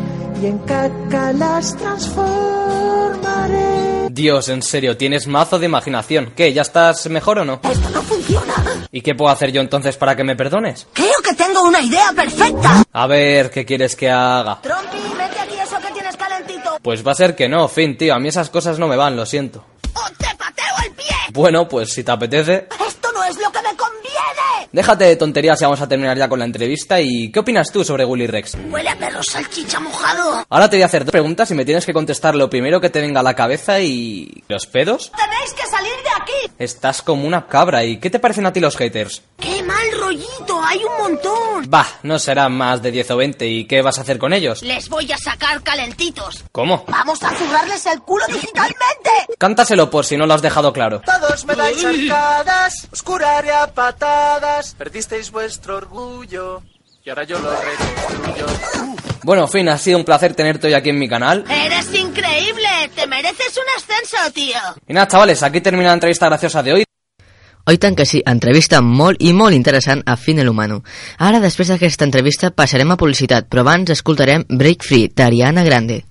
y 0.42 0.46
en 0.46 0.58
caca 0.58 1.32
las 1.32 1.76
transformaré. 1.76 4.08
Dios, 4.10 4.48
en 4.48 4.62
serio, 4.62 4.96
tienes 4.96 5.26
mazo 5.26 5.58
de 5.58 5.66
imaginación. 5.66 6.32
¿Qué? 6.36 6.52
¿Ya 6.52 6.62
estás 6.62 7.08
mejor 7.08 7.40
o 7.40 7.44
no? 7.44 7.60
Esto 7.68 7.90
no 7.90 8.02
funciona. 8.02 8.54
¿Y 8.92 9.00
qué 9.00 9.14
puedo 9.14 9.32
hacer 9.32 9.50
yo 9.50 9.60
entonces 9.60 9.96
para 9.96 10.14
que 10.14 10.22
me 10.22 10.36
perdones? 10.36 10.86
Creo 10.92 11.13
que 11.24 11.34
tengo 11.34 11.62
una 11.62 11.80
idea 11.80 12.12
perfecta. 12.14 12.84
A 12.92 13.06
ver, 13.06 13.50
¿qué 13.50 13.64
quieres 13.64 13.96
que 13.96 14.10
haga? 14.10 14.60
Trompi, 14.60 14.98
mete 15.16 15.40
aquí 15.40 15.54
eso 15.60 15.76
que 15.80 15.92
tienes 15.92 16.16
calentito. 16.16 16.78
Pues 16.82 17.04
va 17.04 17.12
a 17.12 17.14
ser 17.16 17.34
que 17.34 17.48
no, 17.48 17.66
fin, 17.68 17.96
tío. 17.96 18.14
A 18.14 18.18
mí 18.18 18.28
esas 18.28 18.50
cosas 18.50 18.78
no 18.78 18.86
me 18.86 18.96
van, 18.96 19.16
lo 19.16 19.24
siento. 19.26 19.64
¡O 19.94 20.06
te 20.18 20.26
pateo 20.36 20.74
el 20.84 20.92
pie! 20.92 21.06
Bueno, 21.32 21.66
pues 21.66 21.92
si 21.92 22.04
te 22.04 22.12
apetece. 22.12 22.68
¡Esto 22.86 23.10
no 23.12 23.24
es 23.24 23.36
lo 23.36 23.50
que 23.50 23.62
me 23.62 23.74
conviene! 23.76 24.68
Déjate 24.72 25.04
de 25.04 25.16
tonterías 25.16 25.60
y 25.60 25.64
vamos 25.64 25.80
a 25.80 25.88
terminar 25.88 26.18
ya 26.18 26.28
con 26.28 26.38
la 26.38 26.44
entrevista. 26.44 27.00
¿Y 27.00 27.30
qué 27.32 27.38
opinas 27.40 27.70
tú 27.72 27.84
sobre 27.84 28.04
Willy 28.04 28.26
Rex? 28.26 28.56
Huele 28.70 28.90
a 28.90 28.96
perro 28.98 29.22
salchicha 29.22 29.80
mojado. 29.80 30.44
Ahora 30.48 30.68
te 30.68 30.76
voy 30.76 30.82
a 30.82 30.86
hacer 30.86 31.04
dos 31.04 31.12
preguntas 31.12 31.50
y 31.50 31.54
me 31.54 31.64
tienes 31.64 31.86
que 31.86 31.92
contestar 31.92 32.34
lo 32.34 32.50
primero 32.50 32.80
que 32.80 32.90
te 32.90 33.00
venga 33.00 33.20
a 33.20 33.22
la 33.22 33.34
cabeza 33.34 33.80
y... 33.80 34.42
¿Los 34.48 34.66
pedos? 34.66 35.10
Tenéis 35.16 35.52
que 35.54 35.66
salir 35.66 35.92
de 35.92 36.22
aquí. 36.22 36.52
Estás 36.58 37.02
como 37.02 37.26
una 37.26 37.46
cabra. 37.46 37.84
¿Y 37.84 37.98
qué 37.98 38.10
te 38.10 38.18
parecen 38.18 38.46
a 38.46 38.52
ti 38.52 38.60
los 38.60 38.76
haters? 38.76 39.22
¡Qué 39.38 39.53
mal 39.64 39.86
rollito! 40.00 40.62
¡Hay 40.62 40.78
un 40.84 40.96
montón! 40.98 41.64
Bah, 41.68 41.86
no 42.02 42.18
serán 42.18 42.52
más 42.52 42.82
de 42.82 42.90
10 42.90 43.10
o 43.12 43.16
20. 43.16 43.46
¿Y 43.46 43.66
qué 43.66 43.82
vas 43.82 43.98
a 43.98 44.02
hacer 44.02 44.18
con 44.18 44.32
ellos? 44.32 44.62
Les 44.62 44.88
voy 44.88 45.10
a 45.12 45.18
sacar 45.18 45.62
calentitos. 45.62 46.44
¿Cómo? 46.52 46.84
Vamos 46.88 47.22
a 47.22 47.30
zurrarles 47.30 47.86
el 47.86 48.00
culo 48.02 48.24
digitalmente. 48.26 49.10
Cántaselo 49.38 49.90
por 49.90 50.04
si 50.04 50.16
no 50.16 50.26
lo 50.26 50.34
has 50.34 50.42
dejado 50.42 50.72
claro. 50.72 51.00
Todos 51.00 51.44
me 51.44 51.54
dais 51.54 51.84
arcadas, 51.84 52.88
os 52.92 53.02
curaré 53.02 53.52
a 53.52 53.66
patadas. 53.72 54.74
Perdisteis 54.74 55.30
vuestro 55.30 55.76
orgullo 55.76 56.62
y 57.04 57.10
ahora 57.10 57.24
yo 57.24 57.38
lo 57.38 57.50
reconstruyo. 57.50 58.46
Bueno, 59.24 59.46
fin, 59.48 59.68
ha 59.68 59.78
sido 59.78 59.98
un 59.98 60.04
placer 60.04 60.34
tenerte 60.34 60.66
hoy 60.66 60.74
aquí 60.74 60.90
en 60.90 60.98
mi 60.98 61.08
canal. 61.08 61.44
¡Eres 61.48 61.92
increíble! 61.94 62.68
¡Te 62.94 63.06
mereces 63.06 63.56
un 63.56 63.64
ascenso, 63.76 64.32
tío! 64.32 64.58
Y 64.86 64.92
nada, 64.92 65.08
chavales, 65.08 65.42
aquí 65.42 65.60
termina 65.60 65.88
la 65.88 65.94
entrevista 65.94 66.26
graciosa 66.26 66.62
de 66.62 66.72
hoy. 66.72 66.84
Oi 67.64 67.78
tant 67.80 67.94
que 67.96 68.04
sí, 68.04 68.18
entrevista 68.28 68.82
molt 68.84 69.22
i 69.24 69.30
molt 69.32 69.56
interessant 69.56 70.02
a 70.04 70.18
Fine 70.20 70.44
l'Humano. 70.44 70.82
Ara, 71.16 71.40
després 71.40 71.70
d'aquesta 71.72 72.04
entrevista, 72.04 72.50
passarem 72.52 72.92
a 72.92 72.98
publicitat, 73.00 73.48
però 73.48 73.64
abans 73.64 73.94
escoltarem 73.94 74.44
Break 74.50 74.84
Free, 74.84 75.08
d'Ariana 75.08 75.64
Grande. 75.64 76.02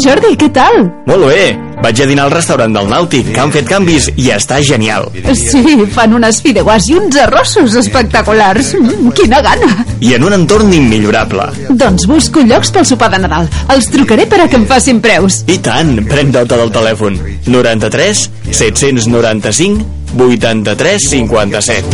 Jordi, 0.00 0.32
què 0.40 0.48
tal? 0.54 0.86
Molt 1.04 1.26
bé, 1.28 1.50
vaig 1.84 2.00
a 2.00 2.06
dinar 2.08 2.24
al 2.26 2.32
restaurant 2.32 2.72
del 2.72 2.88
Nàutic, 2.88 3.28
que 3.34 3.40
han 3.42 3.52
fet 3.52 3.68
canvis 3.68 4.08
i 4.16 4.30
està 4.32 4.60
genial. 4.64 5.10
Sí, 5.36 5.76
fan 5.92 6.14
unes 6.16 6.40
fideuàs 6.44 6.88
i 6.88 6.96
uns 6.96 7.18
arrossos 7.20 7.76
espectaculars. 7.80 8.72
Mm, 8.78 9.12
quina 9.18 9.42
gana! 9.44 9.70
I 10.00 10.14
en 10.16 10.24
un 10.24 10.36
entorn 10.38 10.72
immillorable. 10.72 11.50
Doncs 11.68 12.08
busco 12.08 12.44
llocs 12.46 12.72
pel 12.72 12.88
sopar 12.88 13.10
de 13.12 13.20
Nadal. 13.26 13.50
Els 13.74 13.90
trucaré 13.92 14.24
per 14.30 14.40
a 14.44 14.48
que 14.48 14.56
em 14.60 14.66
facin 14.70 15.02
preus. 15.04 15.42
I 15.52 15.60
tant, 15.60 15.98
prenc 16.08 16.32
nota 16.34 16.56
del 16.60 16.72
telèfon. 16.72 17.20
93 17.50 18.26
795 18.50 19.99
83 20.16 21.08
57. 21.08 21.84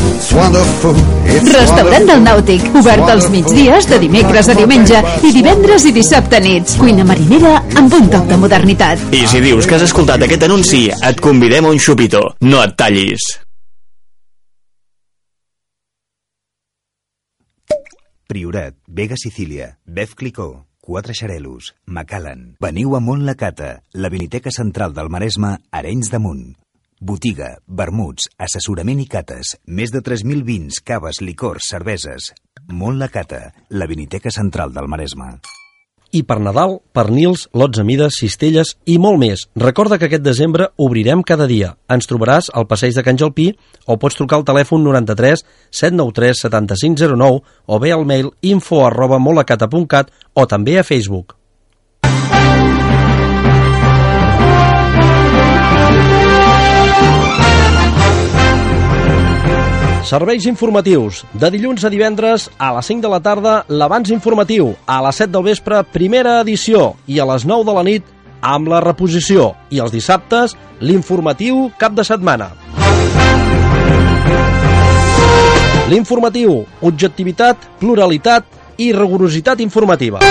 Restaurant 1.52 2.06
del 2.08 2.22
Nàutic, 2.24 2.68
obert 2.80 3.08
als 3.12 3.28
migdies 3.32 3.88
de 3.90 3.98
dimecres 4.02 4.48
a 4.48 4.56
diumenge 4.58 5.00
i 5.26 5.32
divendres 5.34 5.86
i 5.88 5.92
dissabte 5.96 6.40
nits. 6.40 6.76
Cuina 6.80 7.04
marinera 7.08 7.56
amb 7.76 7.92
un 7.96 8.10
toc 8.12 8.28
de 8.30 8.38
modernitat. 8.40 9.02
I 9.14 9.26
si 9.30 9.42
dius 9.44 9.66
que 9.68 9.76
has 9.78 9.86
escoltat 9.88 10.24
aquest 10.26 10.46
anunci, 10.48 10.86
et 10.90 11.20
convidem 11.20 11.66
a 11.66 11.74
un 11.74 11.82
xupito. 11.82 12.22
No 12.40 12.62
et 12.64 12.76
tallis. 12.78 13.26
Priorat, 18.26 18.74
Vega 18.88 19.14
Sicília, 19.16 19.78
Bef 19.86 20.16
Clicó, 20.16 20.66
Quatre 20.80 21.14
Xarelos, 21.14 21.74
Macallan. 21.86 22.56
Veniu 22.60 22.96
a 22.96 23.00
Mont 23.00 23.22
la 23.26 23.36
Cata, 23.38 23.82
la 23.92 24.10
Viniteca 24.10 24.50
Central 24.50 24.94
del 24.94 25.10
Maresme, 25.10 25.58
Arenys 25.70 26.10
de 26.10 26.18
Munt. 26.18 26.46
Botiga, 26.97 27.59
vermuts, 27.68 28.30
assessorament 28.40 29.03
i 29.03 29.05
cates, 29.05 29.51
més 29.68 29.90
de 29.92 30.01
3.000 30.01 30.40
vins, 30.47 30.78
caves, 30.80 31.20
licors, 31.20 31.68
cerveses. 31.68 32.30
Mont 32.72 32.97
la 32.97 33.11
Cata, 33.12 33.51
la 33.68 33.84
Viniteca 33.84 34.32
Central 34.32 34.72
del 34.72 34.88
Maresme. 34.88 35.34
I 36.16 36.22
per 36.24 36.38
Nadal, 36.40 36.78
pernils, 36.97 37.51
lots 37.53 37.82
a 37.82 37.84
mida, 37.84 38.09
cistelles 38.09 38.72
i 38.88 38.97
molt 38.97 39.20
més. 39.20 39.44
Recorda 39.61 39.99
que 40.01 40.09
aquest 40.09 40.24
desembre 40.24 40.70
obrirem 40.80 41.20
cada 41.20 41.44
dia. 41.51 41.74
Ens 41.92 42.09
trobaràs 42.09 42.49
al 42.55 42.64
passeig 42.64 42.97
de 42.97 43.05
Can 43.05 43.20
Jalpí 43.20 43.51
o 43.84 43.99
pots 44.01 44.16
trucar 44.16 44.40
al 44.40 44.49
telèfon 44.49 44.86
93 44.86 45.44
793 45.68 46.47
7509 46.49 47.42
o 47.66 47.78
bé 47.82 47.92
al 47.92 48.07
mail 48.09 48.32
info 48.40 48.86
arroba 48.86 49.20
o 49.20 50.47
també 50.47 50.78
a 50.78 50.84
Facebook. 50.84 51.36
Serveis 60.07 60.44
informatius. 60.46 61.24
De 61.34 61.48
dilluns 61.50 61.82
a 61.82 61.90
divendres, 61.90 62.44
a 62.62 62.68
les 62.76 62.86
5 62.86 63.02
de 63.02 63.09
la 63.11 63.18
tarda, 63.18 63.54
l'abans 63.66 64.12
informatiu. 64.14 64.68
A 64.86 65.00
les 65.02 65.18
7 65.18 65.32
del 65.34 65.42
vespre, 65.48 65.80
primera 65.90 66.36
edició. 66.44 66.92
I 67.11 67.18
a 67.18 67.26
les 67.26 67.42
9 67.42 67.66
de 67.66 67.74
la 67.74 67.82
nit, 67.82 68.07
amb 68.38 68.70
la 68.70 68.78
reposició. 68.84 69.57
I 69.74 69.82
els 69.82 69.90
dissabtes, 69.90 70.54
l'informatiu 70.78 71.72
cap 71.80 71.98
de 71.98 72.07
setmana. 72.07 72.52
L'informatiu, 75.90 76.62
objectivitat, 76.86 77.66
pluralitat 77.82 78.46
i 78.78 78.92
rigorositat 78.94 79.59
informativa. 79.59 80.22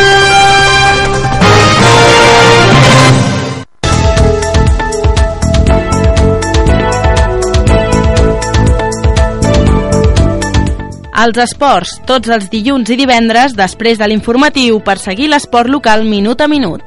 Els 11.25 11.39
esports, 11.41 11.95
tots 12.05 12.29
els 12.29 12.51
dilluns 12.51 12.91
i 12.93 12.95
divendres, 12.99 13.55
després 13.57 13.97
de 13.97 14.05
l'informatiu, 14.05 14.77
per 14.85 14.99
seguir 15.01 15.31
l'esport 15.31 15.71
local 15.73 16.03
minut 16.05 16.43
a 16.43 16.47
minut. 16.51 16.83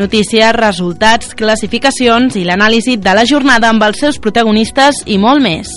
Notícies, 0.00 0.50
resultats, 0.58 1.30
classificacions 1.38 2.34
i 2.34 2.42
l'anàlisi 2.48 2.96
de 2.98 3.14
la 3.14 3.22
jornada 3.22 3.70
amb 3.70 3.86
els 3.86 4.02
seus 4.02 4.18
protagonistes 4.18 5.04
i 5.06 5.20
molt 5.22 5.44
més. 5.44 5.70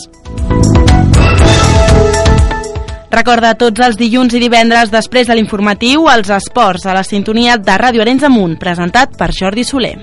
Recorda 3.14 3.54
tots 3.54 3.86
els 3.86 4.02
dilluns 4.02 4.34
i 4.34 4.42
divendres 4.42 4.90
després 4.90 5.30
de 5.30 5.38
l'informatiu 5.38 6.10
els 6.10 6.34
esports 6.34 6.90
a 6.90 6.98
la 6.98 7.06
sintonia 7.06 7.62
de 7.62 7.78
Ràdio 7.78 8.02
Arenys 8.02 8.26
Amunt, 8.26 8.58
presentat 8.58 9.14
per 9.20 9.30
Jordi 9.30 9.68
Soler. 9.68 9.98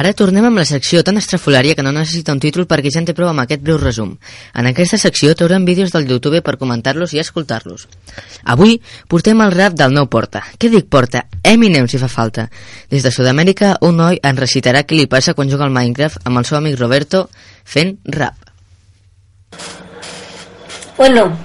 Ara 0.00 0.14
tornem 0.16 0.46
amb 0.48 0.56
la 0.56 0.64
secció 0.64 1.02
tan 1.04 1.18
estrafolària 1.20 1.74
que 1.76 1.82
no 1.84 1.90
necessita 1.92 2.32
un 2.32 2.38
títol 2.40 2.64
perquè 2.64 2.88
ja 2.88 3.02
en 3.02 3.06
té 3.08 3.12
prou 3.12 3.28
amb 3.28 3.42
aquest 3.42 3.60
breu 3.60 3.76
resum. 3.76 4.14
En 4.56 4.64
aquesta 4.70 4.96
secció 4.96 5.34
trauran 5.36 5.66
vídeos 5.68 5.90
del 5.92 6.06
YouTube 6.08 6.40
per 6.46 6.54
comentar-los 6.56 7.12
i 7.12 7.18
escoltar-los. 7.20 7.84
Avui 8.54 8.78
portem 9.12 9.42
el 9.44 9.52
rap 9.52 9.74
del 9.76 9.92
nou 9.92 10.06
Porta. 10.08 10.40
Què 10.56 10.70
dic 10.72 10.86
Porta? 10.88 11.26
Eminem 11.44 11.84
si 11.84 12.00
fa 12.00 12.08
falta. 12.08 12.46
Des 12.88 13.04
de 13.04 13.12
Sud-amèrica, 13.12 13.74
un 13.84 14.00
noi 14.00 14.16
ens 14.24 14.40
recitarà 14.40 14.86
què 14.86 14.96
li 14.96 15.04
passa 15.04 15.34
quan 15.36 15.52
juga 15.52 15.66
al 15.68 15.74
Minecraft 15.74 16.24
amb 16.24 16.40
el 16.40 16.48
seu 16.48 16.56
amic 16.56 16.78
Roberto 16.80 17.26
fent 17.64 17.98
rap. 18.04 18.40
Bueno, 20.96 21.36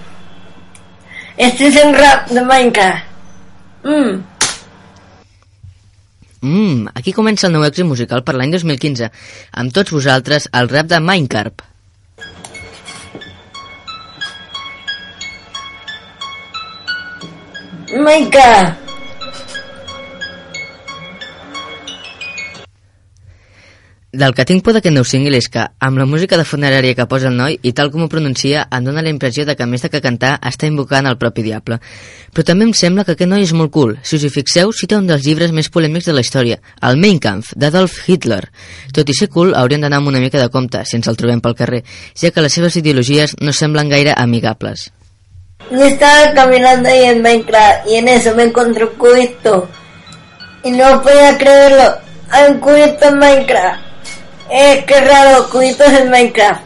este 1.35 1.67
es 1.67 1.75
el 1.75 1.91
rap 1.93 2.29
de 2.29 2.39
Minecraft. 2.39 3.03
Mm. 3.83 4.34
Mmm, 6.45 6.91
aquí 6.93 7.09
comença 7.15 7.47
el 7.47 7.55
nou 7.55 7.65
èxit 7.65 7.87
musical 7.89 8.21
per 8.21 8.35
l'any 8.37 8.53
2015. 8.53 9.09
Amb 9.61 9.73
tots 9.73 9.95
vosaltres, 9.95 10.45
el 10.53 10.69
rap 10.69 10.91
de 10.91 11.01
Minecraft. 11.01 11.65
Minecraft. 17.95 18.84
Del 24.15 24.31
que 24.31 24.45
tinc 24.47 24.63
por 24.63 24.71
d'aquest 24.71 24.93
nou 24.95 25.03
single 25.03 25.35
és 25.35 25.49
que, 25.51 25.59
amb 25.83 25.99
la 25.99 26.05
música 26.07 26.37
de 26.39 26.45
funerària 26.47 26.95
que 26.95 27.03
posa 27.11 27.27
el 27.27 27.35
noi 27.35 27.57
i 27.67 27.73
tal 27.75 27.89
com 27.91 28.05
ho 28.05 28.07
pronuncia, 28.07 28.61
em 28.71 28.85
dóna 28.87 29.01
la 29.03 29.11
impressió 29.11 29.43
de 29.43 29.57
que 29.59 29.65
a 29.65 29.67
més 29.67 29.83
de 29.83 29.89
que 29.91 29.99
cantar 29.99 30.37
està 30.39 30.69
invocant 30.69 31.09
el 31.09 31.17
propi 31.19 31.43
diable. 31.43 31.81
Però 32.31 32.45
també 32.47 32.63
em 32.63 32.71
sembla 32.71 33.03
que 33.03 33.17
aquest 33.17 33.27
noi 33.27 33.43
és 33.43 33.51
molt 33.51 33.73
cool. 33.75 33.97
Si 34.07 34.15
us 34.15 34.23
hi 34.23 34.31
fixeu, 34.31 34.71
cita 34.71 35.01
un 35.01 35.09
dels 35.09 35.25
llibres 35.27 35.51
més 35.51 35.67
polèmics 35.67 36.07
de 36.07 36.15
la 36.15 36.23
història, 36.23 36.61
el 36.87 36.95
Mein 37.01 37.19
Kampf, 37.19 37.51
d'Adolf 37.59 37.97
Hitler. 38.07 38.45
Tot 38.95 39.11
i 39.11 39.17
ser 39.19 39.27
cool, 39.33 39.51
hauríem 39.51 39.83
d'anar 39.83 39.99
amb 39.99 40.13
una 40.13 40.23
mica 40.23 40.39
de 40.39 40.47
compte 40.53 40.85
si 40.87 40.95
ens 40.95 41.11
el 41.11 41.19
trobem 41.19 41.43
pel 41.43 41.59
carrer, 41.59 41.83
ja 42.15 42.31
que 42.31 42.45
les 42.45 42.55
seves 42.55 42.79
ideologies 42.79 43.35
no 43.41 43.51
semblen 43.51 43.91
gaire 43.91 44.15
amigables. 44.15 44.93
Yo 45.71 45.83
estaba 45.83 46.31
caminando 46.33 46.87
ahí 46.87 47.03
en 47.03 47.21
Minecraft 47.21 47.87
y 47.87 47.95
en 47.95 48.07
eso 48.07 48.33
me 48.33 48.43
encontré 48.43 48.85
un 48.85 48.95
cubito. 48.95 49.67
Y 50.63 50.71
no 50.71 51.01
podía 51.01 51.37
creerlo. 51.37 51.97
Hay 52.31 52.51
un 52.51 52.59
cubito 52.59 53.09
en 53.09 53.19
Minecraft. 53.19 53.84
Eh, 54.49 54.83
qué 54.87 55.01
raro, 55.01 55.49
cubitos 55.49 55.87
en 55.87 56.09
Minecraft. 56.09 56.61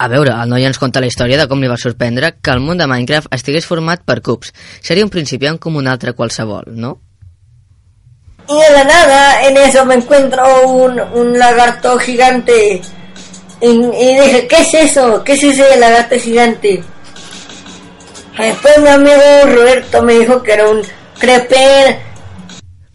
A 0.00 0.08
veure, 0.08 0.32
el 0.32 0.48
noi 0.48 0.64
ens 0.64 0.78
conta 0.80 1.00
la 1.00 1.08
història 1.10 1.36
de 1.36 1.44
com 1.48 1.60
li 1.60 1.68
va 1.68 1.76
sorprendre 1.76 2.34
que 2.40 2.52
el 2.54 2.60
món 2.64 2.78
de 2.80 2.86
Minecraft 2.88 3.28
estigués 3.36 3.66
format 3.68 4.00
per 4.08 4.22
cubs. 4.24 4.54
Seria 4.80 5.04
un 5.04 5.12
principiant 5.12 5.58
com 5.60 5.76
un 5.76 5.88
altre 5.92 6.14
qualsevol, 6.16 6.72
no? 6.72 6.98
Y 8.48 8.54
de 8.54 8.70
la 8.72 8.84
nada, 8.84 9.42
en 9.46 9.56
eso 9.58 9.84
me 9.84 9.94
encuentro 9.94 10.42
un, 10.68 10.98
un 10.98 11.38
lagarto 11.38 11.98
gigante. 11.98 12.80
Y, 13.60 13.66
y 13.68 14.20
dije, 14.20 14.48
¿qué 14.48 14.62
es 14.62 14.74
eso? 14.74 15.22
¿Qué 15.22 15.34
es 15.34 15.42
ese 15.44 15.76
lagarto 15.76 16.18
gigante? 16.18 16.82
Después 18.38 18.78
mi 18.78 18.88
amigo 18.88 19.22
Roberto 19.44 20.02
me 20.02 20.14
dijo 20.14 20.42
que 20.42 20.52
era 20.54 20.68
un 20.68 20.82
creper. 21.18 22.09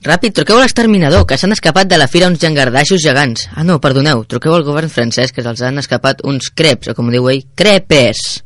Ràpid, 0.06 0.36
truqueu 0.38 0.60
a 0.60 0.62
l'exterminador, 0.62 1.24
que 1.26 1.38
s'han 1.42 1.56
escapat 1.56 1.90
de 1.90 1.98
la 1.98 2.06
fira 2.06 2.28
uns 2.30 2.44
llangardaixos 2.44 3.02
gegants. 3.02 3.48
Ah, 3.58 3.64
no, 3.66 3.80
perdoneu, 3.82 4.22
truqueu 4.30 4.54
al 4.54 4.66
govern 4.68 4.92
francès, 4.94 5.34
que 5.34 5.42
se'ls 5.42 5.64
han 5.66 5.82
escapat 5.82 6.22
uns 6.30 6.52
creps, 6.54 6.92
o 6.92 6.98
com 6.98 7.10
diu 7.10 7.26
ell, 7.32 7.42
crepes. 7.58 8.44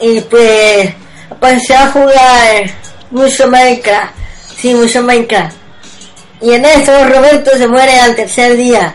Y 0.00 0.20
pues 0.30 1.70
a 1.70 1.90
jugar 1.90 2.70
mucho 3.10 3.48
Minecraft. 3.48 4.14
Sí, 4.60 4.74
mucho 4.74 5.02
Minecraft. 5.02 5.56
Y 6.40 6.52
en 6.52 6.64
eso 6.64 6.92
Roberto 7.08 7.50
se 7.56 7.66
muere 7.66 7.98
al 7.98 8.14
tercer 8.14 8.56
día. 8.56 8.94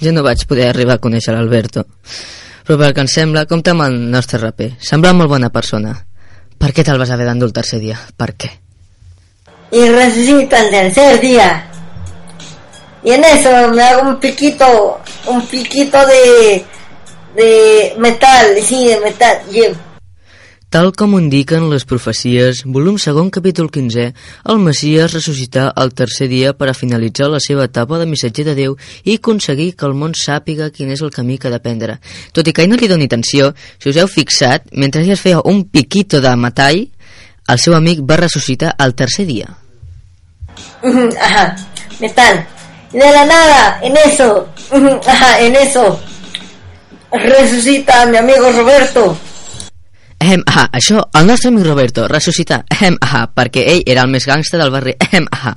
Jo 0.00 0.12
no 0.12 0.22
vaig 0.22 0.44
poder 0.48 0.68
arribar 0.68 0.98
a 0.98 1.04
conèixer 1.04 1.32
l'Alberto. 1.32 1.86
Però 2.66 2.76
pel 2.78 2.92
que 2.92 3.04
em 3.04 3.08
sembla, 3.08 3.46
compta 3.48 3.72
amb 3.72 3.86
el 3.88 3.96
nostre 4.12 4.40
raper. 4.40 4.74
Sembla 4.80 5.14
molt 5.16 5.32
bona 5.32 5.48
persona. 5.52 5.94
Per 6.58 6.72
què 6.76 6.84
te'l 6.84 7.00
vas 7.00 7.10
haver 7.10 7.26
d'endur 7.28 7.48
el 7.48 7.56
tercer 7.56 7.80
dia? 7.80 7.96
Per 8.16 8.34
què? 8.36 8.52
Y 9.72 9.88
resucita 9.88 10.60
al 10.60 10.70
tercer 10.70 11.20
día. 11.20 11.68
Y 13.02 13.10
en 13.10 13.24
eso 13.24 13.68
me 13.72 13.82
hago 13.82 14.10
un 14.10 14.20
piquito, 14.20 15.00
un 15.26 15.44
piquito 15.46 15.98
de, 16.06 16.64
de 17.34 17.94
metal, 17.98 18.54
sí, 18.62 18.86
de 18.86 19.00
metal. 19.00 19.40
Y 19.50 19.62
Tal 20.72 20.94
com 20.96 21.18
indiquen 21.18 21.66
les 21.68 21.84
profecies, 21.84 22.62
volum 22.64 22.94
segon 22.96 23.26
capítol 23.28 23.66
15, 23.68 24.06
el 24.48 24.60
Messias 24.64 25.12
ressuscità 25.12 25.66
el 25.82 25.92
tercer 25.92 26.30
dia 26.30 26.54
per 26.56 26.70
a 26.70 26.74
finalitzar 26.78 27.28
la 27.28 27.42
seva 27.44 27.66
etapa 27.68 27.98
de 28.00 28.06
missatger 28.08 28.46
de 28.46 28.54
Déu 28.56 28.78
i 29.04 29.18
aconseguir 29.18 29.74
que 29.76 29.84
el 29.84 29.92
món 29.92 30.16
sàpiga 30.16 30.70
quin 30.72 30.88
és 30.96 31.04
el 31.04 31.12
camí 31.12 31.36
que 31.36 31.50
ha 31.50 31.52
de 31.52 31.60
prendre. 31.60 31.98
Tot 32.32 32.48
i 32.48 32.56
que 32.56 32.64
ell 32.64 32.72
no 32.72 32.80
li 32.80 32.88
doni 32.88 33.04
atenció, 33.04 33.52
si 33.76 33.92
us 33.92 34.00
heu 34.00 34.08
fixat, 34.08 34.72
mentre 34.72 35.04
ell 35.04 35.12
es 35.12 35.20
feia 35.20 35.44
un 35.44 35.66
piquito 35.68 36.24
de 36.24 36.32
metall, 36.40 36.86
el 37.52 37.60
seu 37.60 37.76
amic 37.76 38.00
va 38.08 38.22
ressuscitar 38.24 38.72
el 38.80 38.96
tercer 38.96 39.28
dia. 39.28 39.52
Ajá, 41.20 41.56
metal. 42.00 42.46
Y 42.92 42.98
de 42.98 43.10
la 43.10 43.24
nada, 43.24 43.78
en 43.82 43.96
eso, 43.96 44.48
ajá, 45.06 45.40
en 45.40 45.56
eso, 45.56 45.98
resucita 47.10 48.02
a 48.02 48.06
mi 48.06 48.16
amigo 48.16 48.50
Roberto. 48.52 49.16
Ehem, 50.22 50.42
aha, 50.46 50.68
això, 50.72 51.00
el 51.18 51.26
nostre 51.26 51.48
amic 51.50 51.66
Roberto, 51.66 52.06
ressuscitar, 52.06 52.60
ehem, 52.70 52.96
aha, 53.00 53.24
perquè 53.34 53.64
ell 53.72 53.80
era 53.90 54.04
el 54.06 54.12
més 54.12 54.26
gangsta 54.28 54.60
del 54.60 54.70
barri, 54.70 54.94
ehem, 55.08 55.26
aha. 55.32 55.54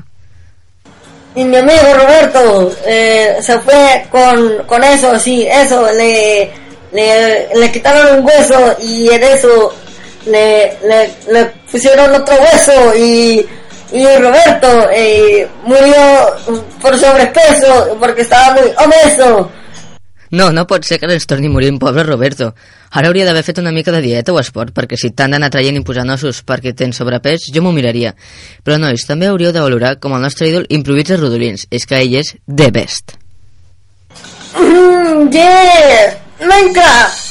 Y 1.36 1.44
mi 1.44 1.58
amigo 1.58 1.94
Roberto 1.94 2.72
eh, 2.88 3.38
se 3.42 3.60
fue 3.60 4.08
con, 4.10 4.64
con 4.66 4.84
eso, 4.84 5.20
sí, 5.20 5.46
eso, 5.46 5.86
le, 5.92 6.50
le, 6.94 7.50
le 7.54 7.72
quitaron 7.72 8.20
un 8.20 8.26
hueso 8.26 8.78
y 8.82 9.10
en 9.10 9.22
eso 9.22 9.74
le, 10.26 10.78
le, 10.88 11.12
le 11.32 11.46
pusieron 11.70 12.16
otro 12.16 12.36
hueso 12.40 12.96
y, 12.96 13.46
y 13.92 14.06
Roberto 14.18 14.90
eh, 14.92 15.48
murió 15.64 16.64
por 16.82 16.98
sobrepeso 16.98 17.98
porque 18.00 18.22
estaba 18.22 18.54
muy 18.54 18.72
obeso. 18.86 19.52
No, 20.32 20.52
no 20.52 20.66
pot 20.68 20.84
ser 20.84 20.98
que 21.00 21.08
ens 21.08 21.28
torni 21.30 21.48
a 21.48 21.54
morir 21.54 21.70
un 21.72 21.80
pobre 21.80 22.04
Roberto. 22.04 22.50
Ara 22.92 23.08
hauria 23.08 23.26
d'haver 23.28 23.44
fet 23.46 23.62
una 23.62 23.72
mica 23.72 23.94
de 23.94 24.02
dieta 24.04 24.34
o 24.34 24.40
esport, 24.42 24.74
perquè 24.76 24.98
si 25.00 25.12
t'han 25.16 25.36
d'anar 25.36 25.52
traient 25.54 25.78
i 25.78 25.84
posant 25.86 26.12
ossos 26.12 26.42
perquè 26.44 26.74
tens 26.76 26.98
sobrepès, 27.00 27.48
jo 27.54 27.64
m'ho 27.64 27.72
miraria. 27.76 28.16
Però 28.66 28.80
nois, 28.82 29.06
també 29.08 29.30
hauríeu 29.30 29.54
de 29.56 29.64
valorar 29.64 29.96
com 30.02 30.18
el 30.18 30.26
nostre 30.26 30.50
ídol 30.50 30.68
improvisa 30.70 31.20
rodolins. 31.22 31.68
És 31.72 31.86
que 31.86 32.02
ell 32.02 32.18
és 32.20 32.34
the 32.48 32.72
best. 32.74 33.16
Mm, 34.58 35.30
yeah, 35.32 36.18
Minecraft. 36.42 37.25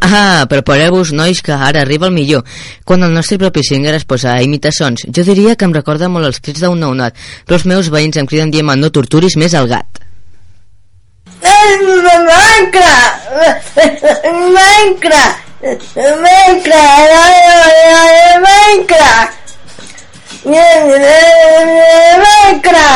Ah, 0.00 0.46
prepareu-vos, 0.48 1.12
nois, 1.12 1.42
que 1.44 1.52
ara 1.52 1.82
arriba 1.82 2.08
el 2.08 2.14
millor. 2.14 2.44
Quan 2.84 3.02
el 3.04 3.12
nostre 3.14 3.38
propi 3.38 3.62
singer 3.62 3.94
es 3.94 4.04
posa 4.08 4.32
a 4.34 4.42
imitar 4.42 4.72
sons, 4.72 5.04
jo 5.06 5.22
diria 5.24 5.56
que 5.56 5.64
em 5.68 5.74
recorda 5.76 6.08
molt 6.08 6.26
els 6.26 6.40
crits 6.40 6.64
d'un 6.64 6.80
nounat, 6.80 7.14
però 7.46 7.60
els 7.60 7.66
meus 7.68 7.90
veïns 7.92 8.16
em 8.16 8.26
criden 8.26 8.50
dient 8.50 8.74
no 8.80 8.90
torturis 8.90 9.36
més 9.36 9.54
el 9.54 9.68
gat. 9.68 9.86
Minecraft. 12.28 13.18
Minecraft. 14.56 15.38
Minecraft. 16.22 17.18
Minecraft. 18.44 19.36
Minecraft. 22.48 22.88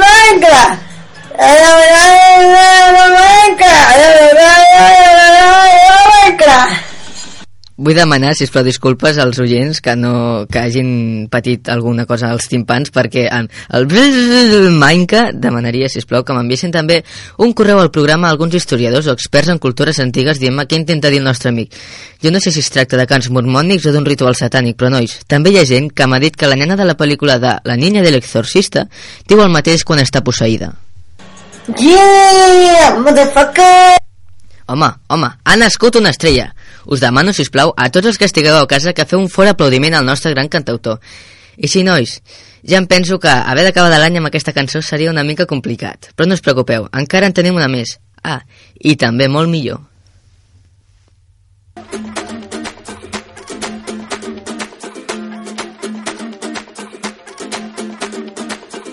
Minecraft. 0.00 1.87
Vull 7.78 7.94
demanar, 7.94 8.32
si 8.34 8.48
plau 8.50 8.64
disculpes 8.66 9.20
als 9.22 9.38
oients 9.38 9.78
que 9.78 9.92
no 9.94 10.48
que 10.50 10.58
hagin 10.58 11.28
patit 11.30 11.68
alguna 11.70 12.08
cosa 12.10 12.32
als 12.34 12.48
timpans 12.50 12.90
perquè 12.90 13.28
el 13.30 13.86
Mainca 14.74 15.28
demanaria, 15.30 15.86
si 15.86 16.02
plau 16.02 16.24
que 16.26 16.34
m'enviessin 16.34 16.74
també 16.74 17.04
un 17.38 17.52
correu 17.54 17.78
al 17.78 17.92
programa 17.94 18.26
a 18.26 18.34
alguns 18.34 18.56
historiadors 18.58 19.06
o 19.06 19.14
experts 19.14 19.52
en 19.54 19.62
cultures 19.62 20.02
antigues 20.02 20.40
dient-me 20.42 20.66
què 20.66 20.74
intenta 20.74 21.06
dir 21.14 21.20
el 21.22 21.30
nostre 21.30 21.52
amic. 21.54 21.70
Jo 22.18 22.34
no 22.34 22.42
sé 22.42 22.50
si 22.50 22.66
es 22.66 22.72
tracta 22.74 22.98
de 22.98 23.06
cants 23.06 23.30
mormònics 23.30 23.86
o 23.86 23.94
d'un 23.94 24.10
ritual 24.10 24.34
satànic, 24.34 24.74
però 24.74 24.90
nois, 24.90 25.14
també 25.30 25.54
hi 25.54 25.62
ha 25.62 25.66
gent 25.70 25.92
que 25.94 26.10
m'ha 26.10 26.18
dit 26.18 26.34
que 26.34 26.50
la 26.50 26.58
nena 26.58 26.74
de 26.74 26.84
la 26.84 26.98
pel·lícula 26.98 27.38
de 27.38 27.54
La 27.62 27.76
niña 27.76 28.02
del 28.02 28.18
exorcista 28.18 28.88
diu 29.28 29.38
el 29.38 29.54
mateix 29.54 29.86
quan 29.86 30.02
està 30.02 30.24
posseïda. 30.26 30.74
Yeah, 31.78 32.98
motherfucker. 32.98 34.02
Home, 34.66 34.90
home, 35.08 35.30
ha 35.44 35.56
nascut 35.56 35.96
una 35.96 36.10
estrella. 36.10 36.50
Us 36.88 37.00
demano, 37.04 37.34
si 37.36 37.44
plau, 37.52 37.74
a 37.76 37.90
tots 37.92 38.08
els 38.08 38.16
que 38.16 38.24
estigueu 38.24 38.56
a 38.56 38.66
casa 38.66 38.94
que 38.96 39.04
feu 39.04 39.20
un 39.20 39.28
fort 39.28 39.52
aplaudiment 39.52 39.92
al 39.98 40.06
nostre 40.08 40.32
gran 40.32 40.48
cantautor. 40.48 41.02
I 41.60 41.68
sí, 41.68 41.82
nois, 41.84 42.14
ja 42.64 42.78
em 42.80 42.86
penso 42.88 43.18
que 43.20 43.28
haver 43.28 43.66
d'acabar 43.66 43.92
de 43.92 43.98
l'any 44.00 44.16
amb 44.16 44.30
aquesta 44.30 44.54
cançó 44.56 44.80
seria 44.80 45.12
una 45.12 45.24
mica 45.24 45.44
complicat. 45.44 46.14
Però 46.16 46.24
no 46.24 46.38
us 46.38 46.40
preocupeu, 46.40 46.88
encara 46.96 47.28
en 47.28 47.36
tenim 47.36 47.60
una 47.60 47.68
més. 47.68 47.98
Ah, 48.24 48.40
i 48.80 48.96
també 48.96 49.28
molt 49.28 49.52
millor. 49.52 49.84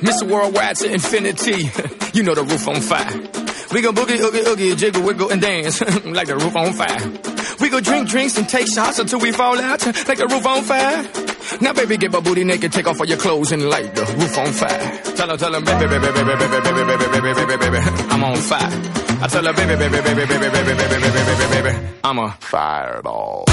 Mr. 0.03 0.27
Worldwide 0.27 0.75
to 0.83 0.91
infinity. 0.91 1.71
you 2.13 2.23
know 2.23 2.35
the 2.35 2.43
roof 2.43 2.67
on 2.67 2.81
fire. 2.81 3.23
We 3.71 3.81
go 3.81 3.91
boogie, 3.91 4.19
oogie, 4.19 4.43
oogie, 4.45 4.75
jiggle, 4.75 5.01
wiggle, 5.01 5.31
and 5.31 5.41
dance 5.41 5.81
like 6.05 6.27
the 6.27 6.35
roof 6.35 6.55
on 6.55 6.73
fire. 6.73 7.34
We 7.60 7.70
go 7.70 7.80
drink 7.80 8.10
drinks 8.10 8.38
and 8.38 8.47
take 8.47 8.68
shots 8.68 8.99
until 8.99 9.20
we 9.20 9.32
fall 9.32 9.60
out 9.60 9.86
like 10.08 10.18
the 10.18 10.28
roof 10.28 10.45
on 10.45 10.64
fire. 10.64 11.03
Now, 11.62 11.74
baby, 11.74 11.97
get 11.97 12.12
my 12.12 12.20
booty 12.20 12.43
naked, 12.43 12.72
take 12.72 12.88
off 12.88 12.99
all 12.99 13.08
your 13.08 13.18
clothes 13.18 13.51
and 13.51 13.70
light 13.70 13.93
the 13.95 14.01
roof 14.01 14.38
on 14.38 14.51
fire. 14.51 15.01
Tell 15.16 15.30
her, 15.30 15.38
tell 15.38 15.53
her, 15.53 15.62
baby, 15.62 15.88
baby, 15.88 16.12
baby, 16.12 16.24
baby, 16.24 16.47
baby, 16.47 16.84
baby, 16.84 17.06
baby, 17.06 17.34
baby, 17.34 17.45
baby, 17.45 17.70
baby, 17.70 17.78
I'm 18.10 18.24
on 18.24 18.36
fire. 18.38 18.70
I 19.22 19.28
tell 19.28 19.45
her, 19.45 19.53
baby, 19.53 19.76
baby, 19.76 20.01
baby, 20.01 20.26
baby, 20.26 20.49
baby, 20.49 20.64
baby, 20.66 20.74
baby, 20.76 21.12
baby, 21.12 21.36
baby, 21.36 21.72
baby, 21.72 21.88
I'm 22.03 22.20
a 22.20 22.32
fireball. 22.39 23.45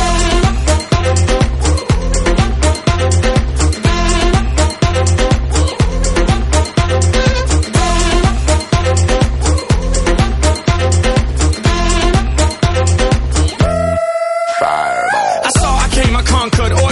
I 6.95 7.22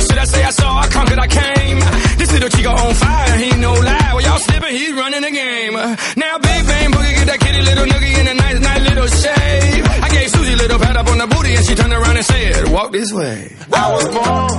should 0.01 0.18
I 0.18 0.24
say 0.24 0.42
I 0.44 0.51
saw, 0.51 0.78
I 0.78 0.88
conquered, 0.88 1.18
I 1.18 1.26
came. 1.26 1.78
This 2.18 2.32
little 2.32 2.48
chico 2.48 2.70
on 2.70 2.94
fire, 2.94 3.36
he 3.38 3.57
no 3.57 3.72
lie. 3.72 4.12
Well, 4.14 4.22
y'all 4.22 4.38
slipping, 4.38 4.74
he's 4.74 4.92
running 4.94 5.22
the 5.22 5.30
game. 5.30 5.74
Now, 6.16 6.38
Big 6.38 6.66
Bang 6.66 6.90
Boogie, 6.92 7.14
get 7.14 7.26
that 7.26 7.40
kitty 7.40 7.62
little 7.62 7.86
noogie 7.86 8.18
in 8.20 8.28
a 8.28 8.34
nice, 8.34 8.61
nice 8.61 8.82
little 8.88 9.07
shave. 9.07 9.84
I 10.05 10.09
gave 10.09 10.30
Susie 10.30 10.57
little 10.57 10.78
pat 10.78 10.96
up 10.96 11.09
on 11.09 11.18
the 11.18 11.26
booty, 11.26 11.55
and 11.55 11.64
she 11.66 11.74
turned 11.74 11.92
around 11.92 12.16
and 12.16 12.24
said, 12.26 12.68
walk 12.72 12.92
this 12.92 13.12
way. 13.12 13.53
I 13.72 13.92
was 13.92 14.07
born 14.09 14.53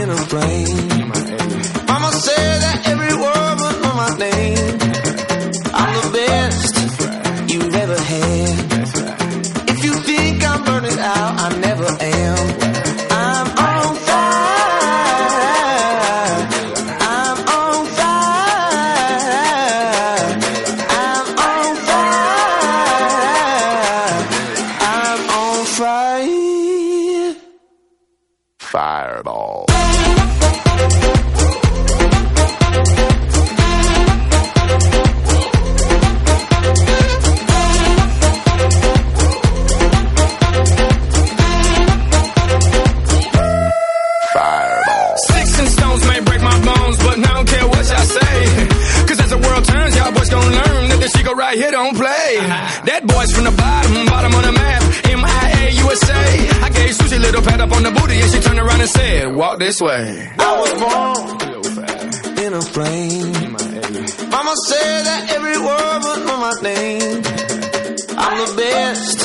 in 0.00 0.10
a 0.10 0.16
plane. 0.32 0.88
Mama 1.86 2.10
said 2.12 2.62
that 2.62 2.82
every 2.86 3.01
this 59.72 59.80
way. 59.80 60.28
I 60.38 60.60
was 60.60 60.72
born 60.82 61.16
in 62.44 62.52
a 62.52 62.60
plane. 62.60 63.32
Mama 64.30 64.54
said 64.68 65.02
that 65.08 65.30
every 65.30 65.58
word 65.68 66.02
would 66.04 66.26
know 66.26 66.38
my 66.38 66.52
name. 66.62 67.22
I'm 68.18 68.36
the 68.44 68.52
best 68.56 69.18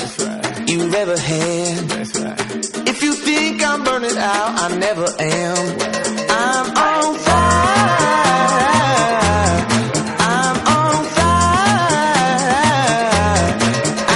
you've 0.69 0.93
ever 0.93 1.17
had. 1.17 1.91
If 2.87 3.03
you 3.03 3.13
think 3.13 3.61
I'm 3.61 3.83
burning 3.83 4.17
out, 4.17 4.59
I 4.63 4.75
never 4.77 5.07
am. 5.19 5.57
I'm 6.29 6.67
on 6.77 7.15
fire. 7.27 8.07
I'm 10.33 10.57
on 10.77 11.05
fire. 11.17 11.47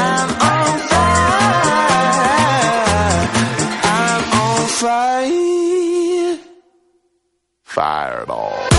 I'm 0.07 0.29
on 0.53 0.79
fire. 0.91 1.17
I'm 3.83 4.23
on 4.39 4.67
fire. 4.79 5.70
Fireball. 7.73 8.70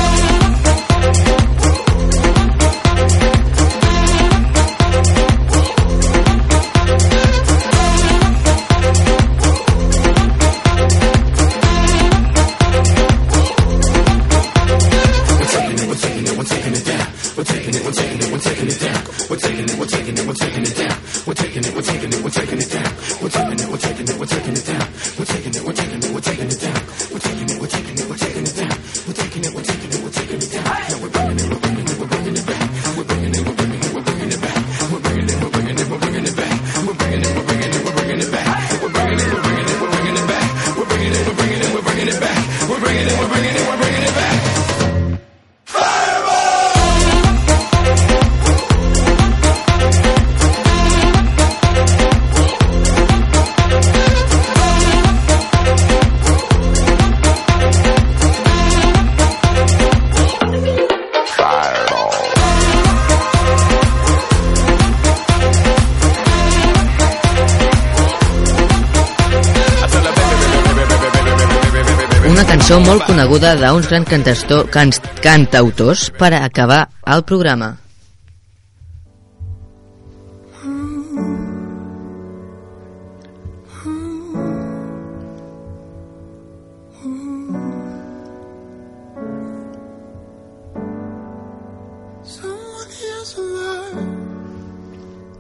Cançó 72.73 72.89
molt 72.89 73.03
coneguda 73.05 73.51
d'uns 73.61 73.89
grans 73.91 74.07
cantautor, 74.09 74.65
can, 74.73 74.91
cantautors 75.21 76.09
per 76.17 76.33
acabar 76.33 76.89
el 77.05 77.23
programa. 77.23 77.77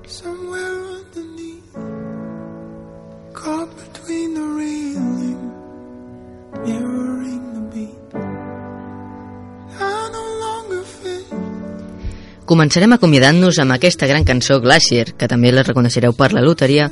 Somewhere 0.04 1.00
caught 3.32 3.70
between 3.76 4.34
the 4.34 4.40
railing, 4.42 4.71
Començarem 12.52 12.92
acomiadant-nos 12.92 13.56
amb 13.62 13.72
aquesta 13.72 14.04
gran 14.04 14.26
cançó 14.28 14.58
Glacier, 14.60 15.14
que 15.16 15.24
també 15.24 15.48
la 15.54 15.62
reconeixereu 15.64 16.12
per 16.12 16.34
la 16.36 16.42
loteria, 16.44 16.90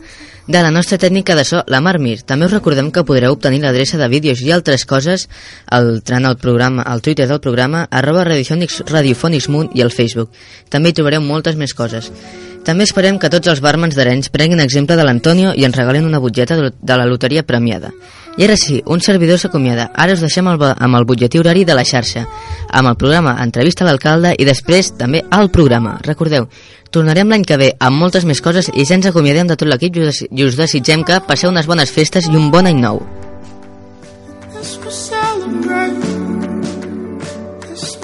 de 0.48 0.62
la 0.64 0.70
nostra 0.72 0.96
tècnica 0.96 1.34
de 1.36 1.42
so, 1.44 1.58
la 1.68 1.82
Marmir. 1.84 2.22
També 2.24 2.46
us 2.46 2.54
recordem 2.54 2.88
que 2.88 3.02
podreu 3.04 3.34
obtenir 3.36 3.58
l'adreça 3.60 4.00
de 4.00 4.08
vídeos 4.08 4.40
i 4.40 4.54
altres 4.56 4.86
coses 4.88 5.26
al 5.68 5.90
entrant 5.98 6.24
al 6.24 6.38
programa, 6.40 6.80
al 6.80 7.04
Twitter 7.04 7.26
del 7.28 7.42
programa, 7.44 7.82
arroba 7.90 8.24
radiofònics, 8.30 8.86
radiofònics 8.88 9.50
i 9.76 9.84
al 9.84 9.92
Facebook. 9.92 10.32
També 10.70 10.94
hi 10.94 10.96
trobareu 10.96 11.20
moltes 11.20 11.60
més 11.60 11.76
coses. 11.76 12.08
També 12.64 12.88
esperem 12.88 13.20
que 13.20 13.28
tots 13.28 13.52
els 13.52 13.60
barmans 13.60 14.00
d'Arenys 14.00 14.32
prenguin 14.32 14.64
exemple 14.64 14.96
de 14.96 15.04
l'Antonio 15.04 15.52
i 15.52 15.68
ens 15.68 15.76
regalin 15.76 16.08
una 16.08 16.24
butlleta 16.24 16.56
de 16.56 16.96
la 16.96 17.04
loteria 17.04 17.44
premiada. 17.44 17.92
I 18.38 18.44
ara 18.46 18.56
sí, 18.56 18.82
un 18.86 19.00
servidor 19.02 19.38
s'acomiada. 19.38 19.90
Ara 19.94 20.14
us 20.14 20.20
deixem 20.22 20.46
el, 20.48 20.58
amb 20.62 20.96
el 20.96 21.04
butlletí 21.04 21.38
horari 21.40 21.64
de 21.66 21.74
la 21.74 21.84
xarxa, 21.84 22.26
amb 22.70 22.88
el 22.88 22.96
programa 22.96 23.36
Entrevista 23.42 23.84
a 23.84 23.88
l'alcalde 23.90 24.34
i 24.38 24.44
després 24.48 24.92
també 24.96 25.24
al 25.30 25.50
programa. 25.50 25.98
Recordeu, 26.06 26.46
tornarem 26.90 27.28
l'any 27.28 27.44
que 27.44 27.56
ve 27.60 27.72
amb 27.78 27.98
moltes 28.00 28.24
més 28.24 28.40
coses 28.40 28.70
i 28.74 28.84
ja 28.86 28.94
ens 28.96 29.06
acomiadem 29.10 29.46
de 29.50 29.56
tot 29.56 29.68
l'equip 29.68 29.96
i 30.00 30.06
us- 30.46 30.56
desitgem 30.56 31.04
que 31.04 31.20
passeu 31.26 31.50
unes 31.50 31.66
bones 31.66 31.90
festes 31.90 32.26
i 32.30 32.36
un 32.36 32.50
bon 32.50 32.66
any 32.70 32.80
nou. 32.80 33.02
This 34.60 34.78
was 34.84 34.94
celebrate. 35.10 36.00
This 37.68 37.96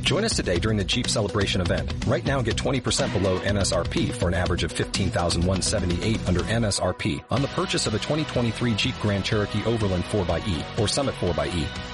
Join 0.00 0.24
us 0.24 0.36
today 0.36 0.58
during 0.58 0.78
the 0.78 0.84
Jeep 0.84 1.06
Celebration 1.06 1.60
event. 1.60 1.92
Right 2.06 2.24
now, 2.24 2.40
get 2.40 2.56
20% 2.56 3.12
below 3.12 3.38
MSRP 3.40 4.10
for 4.12 4.28
an 4.28 4.34
average 4.34 4.64
of 4.64 4.72
15178 4.72 6.28
under 6.28 6.40
MSRP 6.40 7.22
on 7.30 7.42
the 7.42 7.48
purchase 7.48 7.86
of 7.86 7.92
a 7.92 7.98
2023 7.98 8.74
Jeep 8.74 8.94
Grand 9.02 9.22
Cherokee 9.22 9.62
Overland 9.66 10.04
4xE 10.04 10.78
or 10.78 10.88
Summit 10.88 11.14
4xE. 11.16 11.93